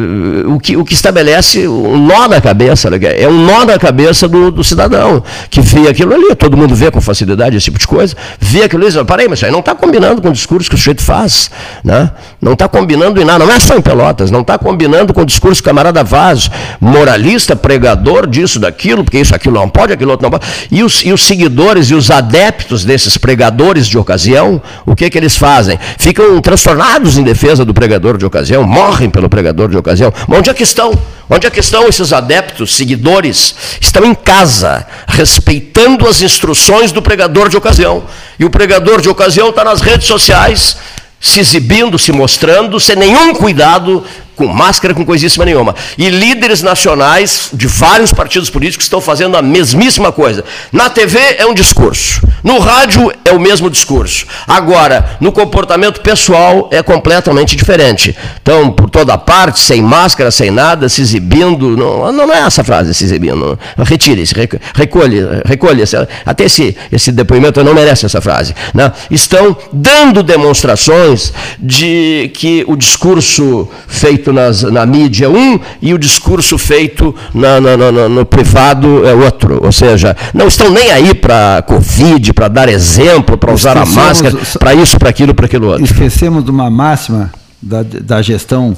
o, 0.47 0.60
que, 0.60 0.77
o 0.77 0.86
que 0.86 0.93
estabelece 0.93 1.67
um 1.67 1.97
nó 1.97 2.27
na 2.27 2.41
cabeça, 2.41 2.89
né, 2.89 2.97
é 3.01 3.27
um 3.27 3.45
nó 3.45 3.65
na 3.65 3.77
cabeça 3.77 4.27
do, 4.27 4.51
do, 4.51 4.63
cidadão, 4.63 5.23
que 5.49 5.62
vê 5.62 5.88
aquilo 5.88 6.13
ali, 6.13 6.36
todo 6.36 6.55
mundo 6.55 6.75
vê 6.75 6.91
com 6.91 7.01
facilidade 7.01 7.55
esse 7.55 7.65
tipo 7.65 7.79
de 7.79 7.88
coisa, 7.88 8.15
vê 8.39 8.63
aquilo 8.63 8.84
ali 8.84 8.91
e 8.91 8.95
diz, 8.95 9.03
peraí, 9.05 9.27
mas 9.27 9.39
isso 9.39 9.45
aí 9.45 9.51
não 9.51 9.60
está 9.60 9.75
combinando 9.75 10.21
com 10.21 10.29
o 10.29 10.34
discurso 10.34 10.69
que 10.69 10.75
o 10.75 10.77
sujeito 10.77 11.01
faz, 11.01 11.49
né? 11.84 12.12
não 12.41 12.53
está 12.53 12.67
combinando 12.67 13.21
em 13.21 13.25
nada, 13.25 13.45
não 13.45 13.53
é 13.53 13.60
só 13.60 13.75
em 13.75 13.82
Pelotas, 13.82 14.32
não 14.32 14.41
está 14.41 14.58
combinando 14.58 15.13
com 15.13 15.21
o 15.21 15.25
discurso 15.25 15.62
camarada 15.63 16.03
Vaz, 16.03 16.49
moralista, 16.79 17.55
pregador 17.55 18.25
disso, 18.25 18.60
daquilo, 18.60 19.03
porque 19.03 19.19
isso, 19.19 19.36
aquilo 19.36 19.55
não 19.55 19.69
pode, 19.69 19.93
aquilo 19.93 20.12
outro 20.12 20.23
não 20.23 20.32
pode, 20.32 20.45
e 20.71 20.84
os, 20.84 21.03
e 21.03 21.12
os 21.12 21.23
seguidores 21.23 21.89
e 21.89 21.95
os 21.95 22.10
adeptos 22.10 22.86
desses 22.86 23.17
pregadores 23.17 23.59
de 23.88 23.98
ocasião, 23.98 24.62
o 24.86 24.95
que, 24.95 25.10
que 25.10 25.17
eles 25.17 25.36
fazem? 25.36 25.78
Ficam 25.98 26.39
transtornados 26.41 27.17
em 27.17 27.24
defesa 27.24 27.65
do 27.65 27.74
pregador 27.74 28.17
de 28.17 28.26
ocasião, 28.26 28.63
morrem 28.63 29.10
pelo 29.10 29.30
pregador 29.30 29.69
de 29.69 29.78
ocasião. 29.78 30.13
Mas 30.28 30.39
onde 30.39 30.50
é 30.50 30.54
que 30.54 30.63
estão? 30.63 30.98
Onde 31.30 31.45
é 31.45 31.50
que 31.50 31.60
estão 31.60 31.88
esses 31.88 32.13
adeptos, 32.13 32.76
seguidores? 32.76 33.54
Estão 33.80 34.06
em 34.06 34.15
casa, 34.15 34.88
respeitando 35.08 36.08
as 36.08 36.22
instruções 36.22 36.91
do 36.91 37.02
pregador 37.02 37.50
de 37.50 37.58
ocasião. 37.58 38.04
E 38.39 38.45
o 38.45 38.50
pregador 38.50 39.02
de 39.02 39.10
ocasião 39.10 39.50
está 39.50 39.63
nas 39.63 39.82
redes 39.82 40.08
sociais, 40.08 40.78
se 41.19 41.39
exibindo, 41.39 42.00
se 42.00 42.12
mostrando, 42.12 42.80
sem 42.80 42.95
nenhum 42.95 43.34
cuidado 43.36 44.04
com 44.39 44.47
máscara, 44.47 44.93
com 44.93 45.06
coisíssima 45.06 45.43
nenhuma. 45.43 45.75
E 45.97 46.10
líderes 46.10 46.62
nacionais 46.62 47.49
de 47.52 47.67
vários 47.67 48.13
partidos 48.13 48.49
políticos 48.49 48.86
estão 48.86 49.02
fazendo 49.02 49.36
a 49.36 49.41
mesmíssima 49.41 50.13
coisa. 50.13 50.45
Na 50.71 50.89
TV 50.89 51.19
é 51.38 51.45
um 51.45 51.54
discurso, 51.54 52.21
no 52.41 52.58
rádio 52.58 53.12
é 53.25 53.34
o 53.34 53.39
mesmo 53.39 53.69
discurso. 53.69 54.25
Agora, 54.47 55.17
no 55.19 55.30
comportamento 55.34 55.99
pessoal 55.99 56.69
é 56.71 56.82
completamente 56.82 57.54
diferente. 57.58 58.15
Então, 58.41 58.71
por 58.71 58.89
toda 58.89 59.17
parte, 59.17 59.60
sem 59.60 59.82
máscara, 59.82 60.32
sem 60.32 60.49
nada, 60.49 60.88
se 60.88 61.02
exibindo. 61.02 61.75
Não, 61.75 62.10
não 62.13 62.34
é 62.34 62.39
essa 62.39 62.63
frase, 62.63 62.93
se 62.93 63.04
exibindo. 63.04 63.60
Retire-se, 63.78 64.34
recolhe, 64.73 65.19
recolhe. 65.43 65.84
Até 66.25 66.45
esse, 66.45 66.78
esse 66.89 67.12
depoimento 67.12 67.62
não 67.62 67.73
merece 67.73 68.06
essa 68.06 68.21
frase. 68.21 68.56
Né? 68.73 68.89
Estão 69.12 69.58
dando 69.73 70.23
demonstrações 70.23 71.34
de 71.60 72.32
que 72.34 72.63
o 72.67 72.78
discurso 72.78 73.67
feito 73.86 74.28
feito 74.29 74.33
nas, 74.33 74.63
na 74.63 74.85
mídia 74.85 75.29
um 75.29 75.59
e 75.81 75.93
o 75.93 75.97
discurso 75.97 76.57
feito 76.57 77.13
na, 77.33 77.59
na, 77.59 77.77
na, 77.77 78.09
no 78.09 78.25
privado 78.25 79.05
é 79.05 79.13
outro. 79.13 79.59
Ou 79.63 79.71
seja, 79.71 80.15
não 80.33 80.47
estão 80.47 80.69
nem 80.69 80.91
aí 80.91 81.13
para 81.13 81.63
Covid, 81.63 82.33
para 82.33 82.47
dar 82.47 82.69
exemplo, 82.69 83.37
para 83.37 83.53
usar 83.53 83.77
a 83.77 83.85
máscara, 83.85 84.37
para 84.59 84.73
isso, 84.73 84.97
para 84.97 85.09
aquilo, 85.09 85.33
para 85.33 85.45
aquilo 85.45 85.67
outro. 85.67 85.83
Esquecemos 85.83 86.43
de 86.43 86.51
uma 86.51 86.69
máxima 86.69 87.31
da, 87.61 87.83
da 87.83 88.21
gestão 88.21 88.75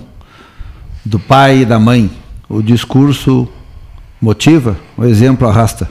do 1.05 1.19
pai 1.19 1.59
e 1.59 1.65
da 1.65 1.79
mãe. 1.79 2.09
O 2.49 2.61
discurso 2.61 3.47
motiva, 4.21 4.77
o 4.97 5.05
exemplo 5.05 5.47
arrasta. 5.47 5.89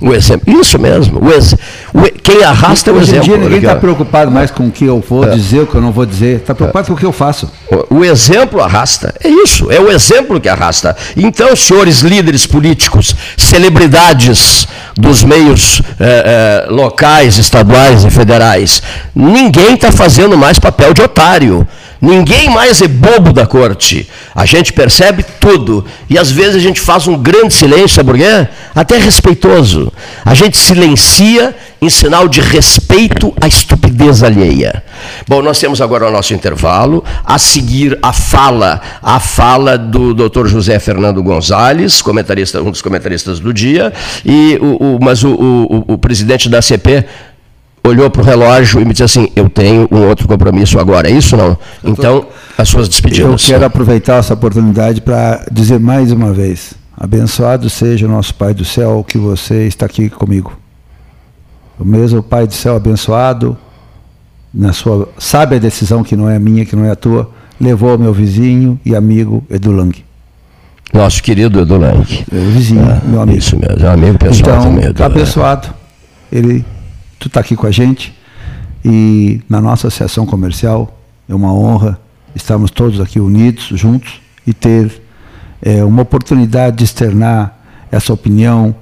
O 0.00 0.12
exemplo, 0.12 0.60
isso 0.60 0.78
mesmo. 0.78 1.24
O 1.24 1.32
ex, 1.32 1.54
o, 1.94 2.02
quem 2.22 2.44
arrasta 2.44 2.90
é 2.90 2.92
o 2.92 3.00
exemplo. 3.00 3.20
Hoje 3.20 3.30
em 3.30 3.34
dia 3.34 3.36
ninguém 3.38 3.58
está 3.58 3.76
preocupado 3.76 4.30
mais 4.30 4.50
com 4.50 4.66
o 4.66 4.70
que 4.70 4.84
eu 4.84 5.02
vou 5.06 5.24
é. 5.24 5.30
dizer, 5.30 5.60
o 5.60 5.66
que 5.66 5.74
eu 5.74 5.80
não 5.80 5.90
vou 5.90 6.04
dizer. 6.04 6.36
Está 6.36 6.54
preocupado 6.54 6.84
é. 6.84 6.88
com 6.88 6.94
o 6.94 6.96
que 6.96 7.06
eu 7.06 7.12
faço. 7.12 7.50
O, 7.90 7.96
o, 7.96 8.04
exemplo 8.04 8.60
arrasta. 8.60 9.14
É 9.24 9.28
isso, 9.28 9.72
é 9.72 9.80
o 9.80 9.90
exemplo 9.90 10.38
que 10.38 10.50
arrasta. 10.50 10.94
Então, 11.16 11.56
senhores 11.56 12.00
líderes 12.00 12.46
políticos, 12.46 13.16
celebridades 13.38 14.68
dos 14.94 15.24
meios 15.24 15.80
é, 15.98 16.66
é 16.68 16.70
locais, 16.70 17.38
estaduais 17.38 18.04
e 18.04 18.10
federais, 18.10 18.82
ninguém 19.14 19.74
está 19.74 19.90
fazendo 19.90 20.36
mais 20.36 20.58
papel 20.58 20.92
de 20.92 21.00
otário. 21.00 21.66
Ninguém 22.00 22.50
mais 22.50 22.82
é 22.82 22.88
bobo 22.88 23.32
da 23.32 23.46
corte. 23.46 24.08
A 24.34 24.44
gente 24.44 24.72
percebe 24.72 25.24
tudo. 25.40 25.84
E 26.08 26.18
às 26.18 26.30
vezes 26.30 26.56
a 26.56 26.58
gente 26.58 26.80
faz 26.80 27.08
um 27.08 27.16
grande 27.16 27.54
silêncio, 27.54 27.88
sabe 27.88 28.10
por 28.10 28.18
quê? 28.18 28.48
Até 28.74 28.98
respeitoso. 28.98 29.85
A 30.24 30.34
gente 30.34 30.56
silencia 30.56 31.54
em 31.80 31.88
sinal 31.88 32.28
de 32.28 32.40
respeito 32.40 33.34
à 33.40 33.46
estupidez 33.46 34.22
alheia. 34.22 34.82
Bom, 35.28 35.42
nós 35.42 35.58
temos 35.58 35.80
agora 35.80 36.08
o 36.08 36.10
nosso 36.10 36.34
intervalo. 36.34 37.04
A 37.24 37.38
seguir, 37.38 37.98
a 38.02 38.12
fala, 38.12 38.80
a 39.02 39.20
fala 39.20 39.76
do 39.76 40.14
Dr. 40.14 40.46
José 40.46 40.78
Fernando 40.78 41.22
Gonzalez, 41.22 42.02
comentarista, 42.02 42.62
um 42.62 42.70
dos 42.70 42.82
comentaristas 42.82 43.40
do 43.40 43.52
dia. 43.52 43.92
E 44.24 44.58
o, 44.60 44.96
o 44.96 44.98
mas 45.00 45.22
o, 45.22 45.30
o, 45.30 45.94
o 45.94 45.98
presidente 45.98 46.48
da 46.48 46.60
CP 46.62 47.04
olhou 47.88 48.10
para 48.10 48.22
o 48.22 48.24
relógio 48.24 48.80
e 48.80 48.84
me 48.84 48.92
disse 48.92 49.04
assim: 49.04 49.28
Eu 49.36 49.48
tenho 49.48 49.88
um 49.90 50.06
outro 50.06 50.26
compromisso 50.26 50.78
agora. 50.78 51.08
É 51.08 51.12
isso 51.12 51.36
não? 51.36 51.56
Então, 51.84 52.26
as 52.56 52.68
suas 52.68 52.88
despedidas. 52.88 53.42
Eu 53.42 53.54
quero 53.54 53.64
aproveitar 53.64 54.16
essa 54.16 54.34
oportunidade 54.34 55.00
para 55.00 55.44
dizer 55.50 55.78
mais 55.78 56.10
uma 56.12 56.32
vez: 56.32 56.74
Abençoado 56.96 57.68
seja 57.68 58.06
o 58.06 58.08
nosso 58.08 58.34
Pai 58.34 58.54
do 58.54 58.64
céu 58.64 59.04
que 59.06 59.18
você 59.18 59.66
está 59.66 59.84
aqui 59.84 60.08
comigo. 60.08 60.58
O 61.78 61.84
mesmo 61.84 62.22
Pai 62.22 62.46
do 62.46 62.54
céu 62.54 62.74
abençoado, 62.76 63.56
na 64.52 64.72
sua 64.72 65.08
sábia 65.18 65.60
decisão, 65.60 66.02
que 66.02 66.16
não 66.16 66.28
é 66.28 66.38
minha, 66.38 66.64
que 66.64 66.74
não 66.74 66.86
é 66.86 66.90
a 66.90 66.96
tua, 66.96 67.30
levou 67.60 67.98
meu 67.98 68.14
vizinho 68.14 68.80
e 68.84 68.96
amigo 68.96 69.44
Edu 69.50 69.72
Lang. 69.72 70.04
Nosso 70.92 71.22
querido 71.22 71.60
Edu 71.60 71.76
Lang. 71.76 72.24
Meu 72.32 72.50
vizinho, 72.50 72.82
ah, 72.82 73.02
meu 73.04 73.20
amigo. 73.20 73.38
Isso 73.38 73.58
mesmo, 73.58 73.84
é 73.84 73.90
um 73.90 73.92
amigo 73.92 74.18
pessoal 74.18 74.56
então, 74.56 74.62
também. 74.62 74.84
Edu, 74.86 75.04
abençoado. 75.04 75.68
Ele, 76.32 76.64
tu 77.18 77.28
está 77.28 77.40
aqui 77.40 77.54
com 77.54 77.66
a 77.66 77.70
gente 77.70 78.14
e 78.82 79.42
na 79.48 79.60
nossa 79.60 79.88
associação 79.88 80.24
comercial 80.24 80.98
é 81.28 81.34
uma 81.34 81.52
honra 81.52 82.00
estarmos 82.34 82.70
todos 82.70 83.00
aqui 83.00 83.20
unidos, 83.20 83.68
juntos 83.72 84.20
e 84.46 84.54
ter 84.54 85.02
é, 85.62 85.84
uma 85.84 86.02
oportunidade 86.02 86.76
de 86.76 86.84
externar 86.84 87.58
essa 87.90 88.12
opinião 88.12 88.74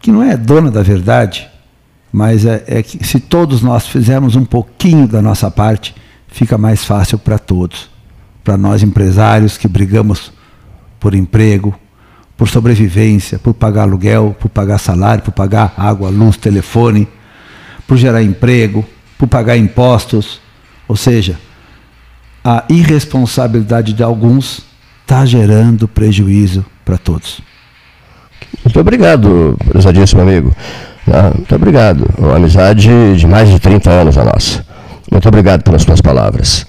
que 0.00 0.12
não 0.12 0.22
é 0.22 0.36
dona 0.36 0.70
da 0.70 0.82
verdade, 0.82 1.48
mas 2.12 2.44
é, 2.44 2.62
é 2.66 2.82
que 2.82 3.04
se 3.04 3.18
todos 3.20 3.62
nós 3.62 3.86
fizermos 3.86 4.36
um 4.36 4.44
pouquinho 4.44 5.08
da 5.08 5.20
nossa 5.20 5.50
parte, 5.50 5.94
fica 6.28 6.56
mais 6.56 6.84
fácil 6.84 7.18
para 7.18 7.38
todos. 7.38 7.90
Para 8.44 8.56
nós 8.56 8.82
empresários 8.82 9.58
que 9.58 9.66
brigamos 9.66 10.32
por 11.00 11.14
emprego, 11.14 11.74
por 12.36 12.48
sobrevivência, 12.48 13.38
por 13.38 13.54
pagar 13.54 13.82
aluguel, 13.82 14.36
por 14.38 14.48
pagar 14.48 14.78
salário, 14.78 15.24
por 15.24 15.32
pagar 15.32 15.74
água, 15.76 16.10
luz, 16.10 16.36
telefone, 16.36 17.08
por 17.86 17.96
gerar 17.96 18.22
emprego, 18.22 18.84
por 19.18 19.26
pagar 19.26 19.56
impostos. 19.56 20.40
Ou 20.86 20.96
seja, 20.96 21.38
a 22.44 22.64
irresponsabilidade 22.68 23.92
de 23.92 24.02
alguns 24.02 24.64
está 25.06 25.24
gerando 25.24 25.86
prejuízo 25.86 26.66
para 26.84 26.98
todos. 26.98 27.40
Muito 28.64 28.80
obrigado, 28.80 29.56
prezadíssimo 29.68 30.20
amigo. 30.20 30.54
Ah, 31.08 31.30
muito 31.32 31.54
obrigado. 31.54 32.04
Uma 32.18 32.34
amizade 32.34 33.16
de 33.16 33.24
mais 33.24 33.48
de 33.48 33.60
30 33.60 33.88
anos 33.88 34.18
a 34.18 34.24
nossa. 34.24 34.66
Muito 35.08 35.28
obrigado 35.28 35.62
pelas 35.62 35.82
suas 35.82 36.00
palavras. 36.00 36.66